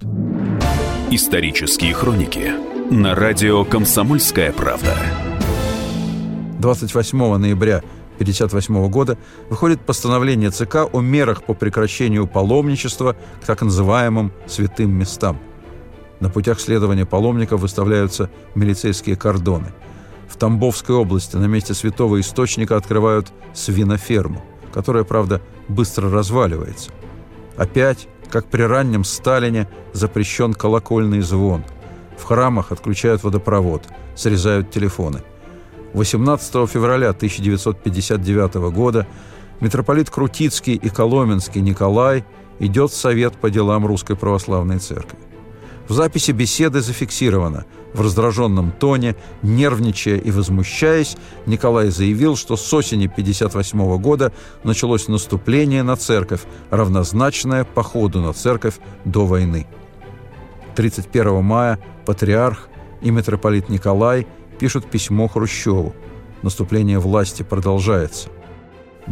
Исторические 1.11 1.93
хроники 1.93 2.53
на 2.93 3.17
радио 3.17 3.65
«Комсомольская 3.65 4.53
правда». 4.53 4.95
28 6.61 7.37
ноября 7.37 7.79
1958 8.19 8.91
года 8.91 9.19
выходит 9.49 9.81
постановление 9.81 10.53
ЦК 10.53 10.87
о 10.93 11.01
мерах 11.01 11.43
по 11.43 11.55
прекращению 11.55 12.29
паломничества 12.29 13.17
к 13.43 13.47
так 13.47 13.63
называемым 13.63 14.31
«святым 14.47 14.93
местам». 14.93 15.41
На 16.21 16.29
путях 16.29 16.61
следования 16.61 17.07
паломников 17.07 17.61
выставляются 17.63 18.31
милицейские 18.55 19.17
кордоны. 19.17 19.73
В 20.29 20.37
Тамбовской 20.37 20.95
области 20.95 21.37
на 21.37 21.47
месте 21.47 21.75
святого 21.75 22.21
источника 22.21 22.77
открывают 22.77 23.33
свиноферму, 23.55 24.45
которая, 24.73 25.05
правда, 25.05 25.41
быстро 25.69 26.11
разваливается. 26.11 26.91
Опять, 27.57 28.07
как 28.31 28.47
при 28.47 28.63
раннем 28.63 29.03
Сталине, 29.03 29.67
запрещен 29.93 30.55
колокольный 30.55 31.21
звон. 31.21 31.65
В 32.17 32.25
храмах 32.25 32.71
отключают 32.71 33.25
водопровод, 33.25 33.83
срезают 34.15 34.71
телефоны. 34.71 35.23
18 35.95 36.69
февраля 36.69 37.09
1959 37.11 38.55
года 38.73 39.07
митрополит 39.61 40.11
Крутицкий 40.11 40.75
и 40.75 40.89
Коломенский 40.91 41.61
Николай 41.61 42.25
идет 42.61 42.93
в 42.93 42.97
Совет 42.97 43.35
по 43.37 43.51
делам 43.51 43.87
Русской 43.87 44.17
Православной 44.17 44.79
Церкви. 44.79 45.19
В 45.91 45.93
записи 45.93 46.31
беседы 46.31 46.83
зафиксировано. 46.83 47.65
В 47.95 48.01
раздраженном 48.01 48.71
тоне, 48.71 49.17
нервничая 49.43 50.19
и 50.19 50.31
возмущаясь, 50.31 51.17
Николай 51.47 51.91
заявил, 51.91 52.37
что 52.37 52.57
с 52.57 52.73
осени 52.73 53.07
1958 53.07 53.99
года 54.01 54.33
началось 54.63 55.09
наступление 55.09 55.83
на 55.83 55.97
церковь, 55.97 56.43
равнозначное 56.71 57.65
походу 57.65 58.21
на 58.21 58.33
церковь 58.33 58.77
до 59.05 59.27
войны. 59.27 59.67
31 60.77 61.43
мая 61.43 61.81
патриарх 62.07 62.69
и 63.03 63.11
митрополит 63.11 63.69
Николай– 63.69 64.29
пишут 64.61 64.89
письмо 64.89 65.27
Хрущеву. 65.27 65.93
Наступление 66.43 67.01
власти 67.01 67.43
продолжается. 67.43 68.29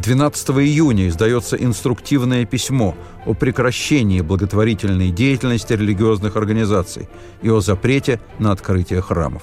12 0.01 0.51
июня 0.51 1.09
издается 1.09 1.57
инструктивное 1.57 2.45
письмо 2.45 2.97
о 3.27 3.35
прекращении 3.35 4.21
благотворительной 4.21 5.11
деятельности 5.11 5.73
религиозных 5.73 6.37
организаций 6.37 7.09
и 7.43 7.51
о 7.51 7.61
запрете 7.61 8.21
на 8.39 8.53
открытие 8.53 9.03
храмов. 9.03 9.43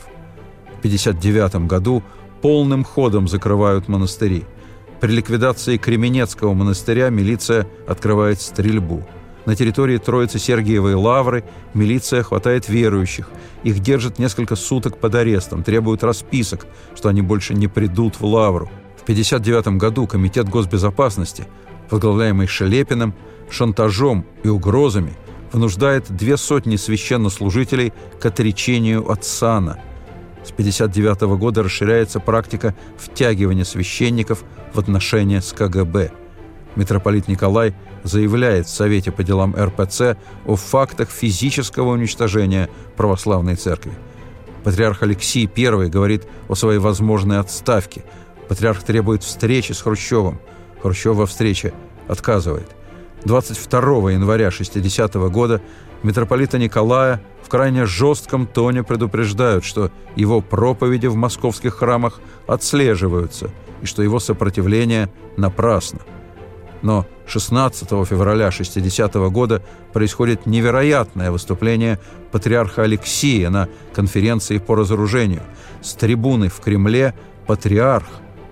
В 0.76 0.78
1959 0.80 1.68
году 1.68 2.04
полным 2.42 2.86
ходом 2.86 3.28
закрывают 3.28 3.90
монастыри. 3.90 4.46
При 5.02 5.12
ликвидации 5.12 5.76
Кременецкого 5.76 6.54
монастыря 6.54 7.10
милиция 7.10 7.68
открывает 7.86 8.42
стрельбу– 8.42 9.06
на 9.46 9.56
территории 9.56 10.00
Троицы 10.00 10.40
Сергиевой 10.40 10.96
Лавры 10.96 11.44
милиция 11.76 12.24
хватает 12.24 12.68
верующих. 12.68 13.30
Их 13.64 13.80
держат 13.80 14.18
несколько 14.18 14.56
суток 14.56 14.98
под 14.98 15.14
арестом, 15.14 15.62
требуют 15.62 16.04
расписок, 16.04 16.66
что 16.96 17.10
они 17.10 17.22
больше 17.22 17.54
не 17.54 17.68
придут 17.68 18.20
в 18.20 18.26
Лавру. 18.26 18.72
В 19.06 19.10
1959 19.10 19.80
году 19.80 20.08
Комитет 20.08 20.50
госбезопасности, 20.50 21.46
возглавляемый 21.90 22.48
Шелепиным, 22.48 23.14
шантажом 23.50 24.26
и 24.44 24.48
угрозами 24.48 25.14
вынуждает 25.52 26.10
две 26.10 26.38
сотни 26.38 26.76
священнослужителей 26.76 27.94
к 28.20 28.26
отречению 28.26 29.10
от 29.10 29.24
сана. 29.24 29.80
С 30.44 30.52
1959 30.52 31.38
года 31.40 31.64
расширяется 31.64 32.20
практика 32.20 32.76
втягивания 32.98 33.64
священников 33.64 34.44
в 34.74 34.80
отношения 34.80 35.42
с 35.42 35.54
КГБ. 35.54 36.12
Митрополит 36.76 37.28
Николай– 37.28 37.74
заявляет 38.06 38.68
в 38.68 38.70
Совете 38.70 39.12
по 39.12 39.24
делам 39.24 39.56
РПЦ 39.56 40.18
о 40.46 40.56
фактах 40.56 41.10
физического 41.10 41.90
уничтожения 41.90 42.70
православной 42.96 43.56
церкви. 43.56 43.94
Патриарх 44.64 45.04
Алексий 45.04 45.50
I 45.58 45.90
говорит 45.90 46.24
о 46.48 46.56
своей 46.56 46.80
возможной 46.80 47.40
отставке. 47.40 48.04
Патриарх 48.48 48.84
требует 48.84 49.24
встречи 49.24 49.72
с 49.72 49.82
Хрущевым. 49.82 50.40
Хрущев 50.82 51.16
во 51.16 51.26
встрече 51.26 51.74
отказывает. 52.08 52.70
22 53.26 54.12
января 54.12 54.52
60 54.52 55.16
-го 55.16 55.30
года 55.30 55.62
митрополита 56.04 56.58
Николая 56.60 57.22
в 57.42 57.50
крайне 57.50 57.86
жестком 57.86 58.46
тоне 58.46 58.84
предупреждают, 58.84 59.66
что 59.66 59.92
его 60.16 60.42
проповеди 60.42 61.08
в 61.08 61.16
московских 61.16 61.76
храмах 61.76 62.20
отслеживаются 62.48 63.50
и 63.82 63.86
что 63.86 64.04
его 64.04 64.20
сопротивление 64.20 65.10
напрасно. 65.38 66.00
Но 66.82 67.08
16 67.26 68.06
февраля 68.06 68.52
60 68.52 69.16
-го 69.16 69.32
года 69.32 69.64
происходит 69.92 70.46
невероятное 70.46 71.32
выступление 71.32 72.00
патриарха 72.32 72.84
Алексия 72.84 73.50
на 73.50 73.68
конференции 73.94 74.60
по 74.60 74.76
разоружению. 74.76 75.42
С 75.82 75.94
трибуны 75.96 76.50
в 76.50 76.60
Кремле 76.60 77.16
патриарх 77.48 78.06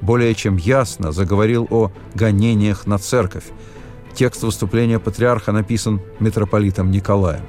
более 0.03 0.35
чем 0.35 0.57
ясно 0.57 1.11
заговорил 1.11 1.67
о 1.69 1.91
гонениях 2.13 2.85
на 2.85 2.97
церковь. 2.97 3.45
Текст 4.13 4.43
выступления 4.43 4.99
патриарха 4.99 5.51
написан 5.51 6.01
митрополитом 6.19 6.91
Николаем. 6.91 7.43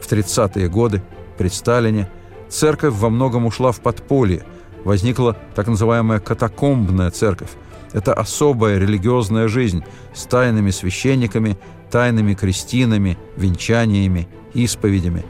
В 0.00 0.10
30-е 0.10 0.68
годы, 0.68 1.02
при 1.38 1.48
Сталине, 1.48 2.10
церковь 2.48 2.94
во 2.94 3.08
многом 3.08 3.46
ушла 3.46 3.72
в 3.72 3.80
подполье. 3.80 4.44
Возникла 4.84 5.36
так 5.54 5.68
называемая 5.68 6.20
катакомбная 6.20 7.10
церковь, 7.10 7.50
это 7.92 8.14
особая 8.14 8.78
религиозная 8.78 9.48
жизнь 9.48 9.82
с 10.14 10.24
тайными 10.24 10.70
священниками, 10.70 11.58
тайными 11.90 12.34
крестинами, 12.34 13.18
венчаниями, 13.36 14.28
исповедями. 14.54 15.24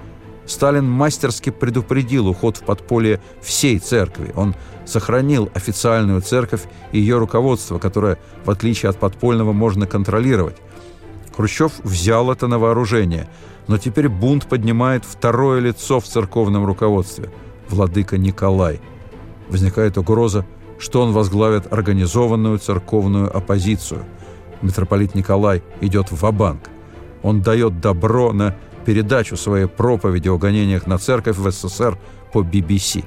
Сталин 0.51 0.88
мастерски 0.88 1.51
предупредил 1.51 2.28
уход 2.28 2.57
в 2.57 2.62
подполье 2.62 3.20
всей 3.40 3.78
церкви. 3.78 4.32
Он 4.34 4.55
сохранил 4.84 5.51
официальную 5.55 6.20
церковь 6.22 6.62
и 6.92 6.98
ее 6.98 7.18
руководство, 7.18 7.78
которое, 7.78 8.18
в 8.44 8.51
отличие 8.51 8.90
от 8.90 8.98
подпольного, 8.98 9.53
можно 9.53 9.86
контролировать. 9.86 10.57
Хрущев 11.36 11.72
взял 11.84 12.30
это 12.30 12.48
на 12.48 12.59
вооружение, 12.59 13.28
но 13.68 13.78
теперь 13.78 14.09
бунт 14.09 14.46
поднимает 14.46 15.05
второе 15.05 15.61
лицо 15.61 16.01
в 16.01 16.05
церковном 16.05 16.66
руководстве– 16.66 17.30
владыка 17.68 18.18
Николай. 18.18 18.80
Возникает 19.48 19.96
угроза 19.98 20.44
что 20.80 21.03
он 21.03 21.12
возглавит 21.12 21.72
организованную 21.72 22.59
церковную 22.59 23.34
оппозицию. 23.36 24.05
Митрополит 24.62 25.14
Николай 25.14 25.62
идет 25.80 26.11
в 26.11 26.32
банк 26.32 26.62
Он 27.22 27.42
дает 27.42 27.80
добро 27.80 28.32
на 28.32 28.57
передачу 28.85 29.37
своей 29.37 29.66
проповеди 29.66 30.28
о 30.28 30.39
гонениях 30.39 30.87
на 30.87 30.99
церковь 30.99 31.37
в 31.37 31.51
СССР 31.51 31.99
по 32.33 32.43
BBC. 32.43 33.05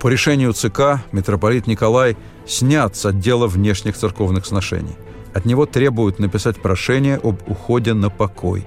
По 0.00 0.08
решению 0.08 0.52
ЦК 0.52 1.02
митрополит 1.12 1.66
Николай 1.66 2.16
снят 2.46 2.94
с 2.94 3.06
отдела 3.06 3.46
внешних 3.46 3.96
церковных 3.96 4.46
сношений. 4.46 4.96
От 5.32 5.44
него 5.46 5.66
требуют 5.66 6.18
написать 6.18 6.60
прошение 6.60 7.16
об 7.22 7.40
уходе 7.46 7.94
на 7.94 8.10
покой. 8.10 8.66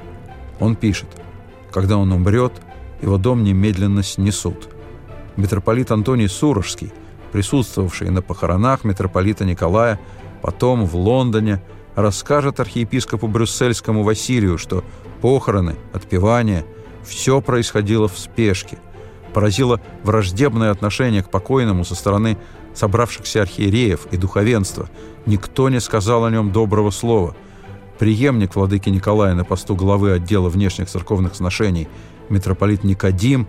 Он 0.59 0.75
пишет, 0.75 1.09
когда 1.71 1.97
он 1.97 2.11
умрет, 2.11 2.53
его 3.01 3.17
дом 3.17 3.43
немедленно 3.43 4.03
снесут. 4.03 4.69
Митрополит 5.35 5.91
Антоний 5.91 6.27
Сурожский– 6.27 6.91
присутствовавший 7.31 8.09
на 8.09 8.21
похоронах 8.21 8.83
митрополита 8.83 9.45
Николая, 9.45 9.99
потом 10.41 10.85
в 10.85 10.95
Лондоне, 10.95 11.61
расскажет 11.95 12.59
архиепископу 12.59 13.27
Брюссельскому 13.27 14.03
Василию, 14.03 14.57
что 14.57 14.83
похороны, 15.21 15.75
отпевание– 15.93 16.65
все 17.07 17.41
происходило 17.41 18.07
в 18.07 18.17
спешке. 18.17 18.77
поразило 19.33 19.79
враждебное 20.03 20.71
отношение 20.71 21.21
к 21.21 21.29
покойному 21.29 21.85
со 21.85 21.93
стороны 21.95 22.37
собравшихся 22.73 23.43
архиереев 23.43 24.07
и 24.11 24.17
духовенства. 24.17 24.89
Никто 25.25 25.69
не 25.69 25.79
сказал 25.79 26.25
о 26.25 26.31
нем 26.31 26.51
доброго 26.51 26.89
слова. 26.89 27.35
Приемник 27.99 28.55
владыки 28.55 28.89
Николая 28.89 29.35
на 29.35 29.43
посту 29.43 29.75
главы 29.75 30.11
отдела 30.11 30.49
внешних 30.49 30.87
церковных 30.89 31.35
сношений 31.35 31.87
митрополит 32.29 32.83
Никодим 32.83 33.47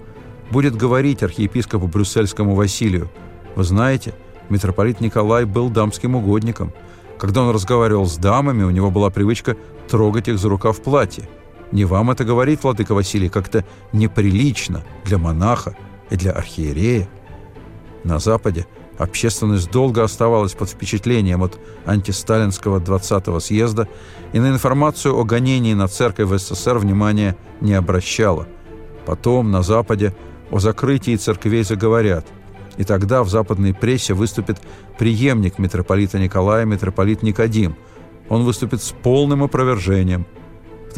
будет 0.50 0.76
говорить 0.76 1.22
архиепископу 1.22 1.86
Брюссельскому 1.86 2.54
Василию. 2.54 3.10
Вы 3.54 3.64
знаете, 3.64 4.14
митрополит 4.50 5.00
Николай 5.00 5.44
был 5.44 5.70
дамским 5.70 6.16
угодником. 6.16 6.72
Когда 7.18 7.42
он 7.42 7.50
разговаривал 7.54 8.06
с 8.06 8.16
дамами, 8.16 8.62
у 8.62 8.70
него 8.70 8.90
была 8.90 9.10
привычка 9.10 9.56
трогать 9.88 10.28
их 10.28 10.38
за 10.38 10.48
рукав 10.48 10.82
платья. 10.82 11.28
Не 11.72 11.84
вам 11.84 12.10
это 12.10 12.24
говорит, 12.24 12.62
владыка 12.62 12.94
Василий, 12.94 13.28
как-то 13.28 13.64
неприлично 13.92 14.84
для 15.04 15.18
монаха 15.18 15.76
и 16.10 16.16
для 16.16 16.32
архиерея. 16.32 17.08
На 18.04 18.18
Западе 18.18 18.66
общественность 18.96 19.70
долго 19.70 20.02
оставалась 20.02 20.54
под 20.54 20.70
впечатлением 20.70 21.42
от 21.42 21.58
антисталинского 21.84 22.80
20-го 22.80 23.38
съезда 23.40 23.86
и 24.32 24.40
на 24.40 24.48
информацию 24.48 25.16
о 25.16 25.24
гонении 25.24 25.74
на 25.74 25.88
церковь 25.88 26.28
в 26.28 26.38
СССР 26.38 26.78
внимания 26.78 27.36
не 27.60 27.74
обращала. 27.74 28.46
Потом 29.04 29.50
на 29.50 29.62
Западе 29.62 30.14
о 30.50 30.58
закрытии 30.60 31.16
церквей 31.16 31.64
заговорят. 31.64 32.26
И 32.78 32.84
тогда 32.84 33.22
в 33.24 33.28
западной 33.28 33.74
прессе 33.74 34.14
выступит 34.14 34.60
преемник 34.98 35.58
митрополита 35.58 36.18
Николая, 36.18 36.64
митрополит 36.64 37.22
Никодим. 37.22 37.76
Он 38.28 38.44
выступит 38.44 38.82
с 38.82 38.92
полным 38.92 39.42
опровержением– 39.42 40.24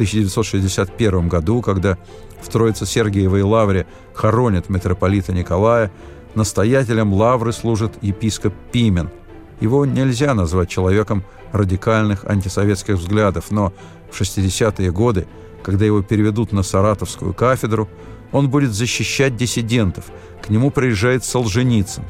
1961 0.01 1.27
году, 1.27 1.61
когда 1.61 1.99
в 2.41 2.49
Троице-Сергиевой 2.49 3.43
лавре 3.43 3.85
хоронят 4.15 4.67
митрополита 4.67 5.31
Николая, 5.31 5.91
настоятелем 6.33 7.13
лавры 7.13 7.53
служит 7.53 7.93
епископ 8.01 8.51
Пимен. 8.71 9.11
Его 9.59 9.85
нельзя 9.85 10.33
назвать 10.33 10.69
человеком 10.69 11.23
радикальных 11.51 12.25
антисоветских 12.25 12.95
взглядов, 12.95 13.51
но 13.51 13.73
в 14.09 14.19
60-е 14.19 14.91
годы, 14.91 15.27
когда 15.61 15.85
его 15.85 16.01
переведут 16.01 16.51
на 16.51 16.63
Саратовскую 16.63 17.35
кафедру, 17.35 17.87
он 18.31 18.49
будет 18.49 18.71
защищать 18.71 19.35
диссидентов. 19.35 20.05
К 20.41 20.49
нему 20.49 20.71
приезжает 20.71 21.23
Солженицын. 21.23 22.03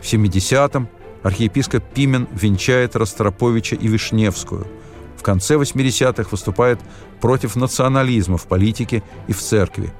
В 0.00 0.04
70-м 0.04 0.88
архиепископ 1.24 1.82
Пимен 1.82 2.28
венчает 2.30 2.94
Ростроповича 2.94 3.74
и 3.74 3.88
Вишневскую– 3.88 4.68
конце 5.24 5.56
80-х 5.56 6.28
выступает 6.30 6.78
против 7.20 7.56
национализма 7.56 8.36
в 8.36 8.46
политике 8.46 9.02
и 9.26 9.32
в 9.32 9.40
церкви. 9.40 9.92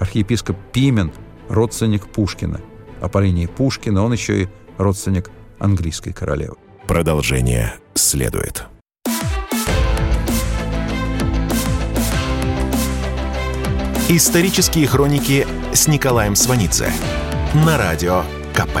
Архиепископ 0.00 0.56
Пимен– 0.72 1.12
родственник 1.48 2.08
Пушкина. 2.08 2.60
А 3.00 3.08
по 3.08 3.18
линии 3.18 3.46
Пушкина 3.46 4.02
он 4.02 4.12
еще 4.12 4.42
и 4.42 4.48
родственник 4.78 5.30
английской 5.58 6.12
королевы. 6.12 6.56
Продолжение 6.86 7.74
следует. 7.94 8.66
Исторические 14.08 14.88
хроники 14.88 15.46
с 15.72 15.86
Николаем 15.86 16.34
Сванидзе 16.34 16.90
на 17.54 17.78
радио 17.78 18.24
КП. 18.52 18.78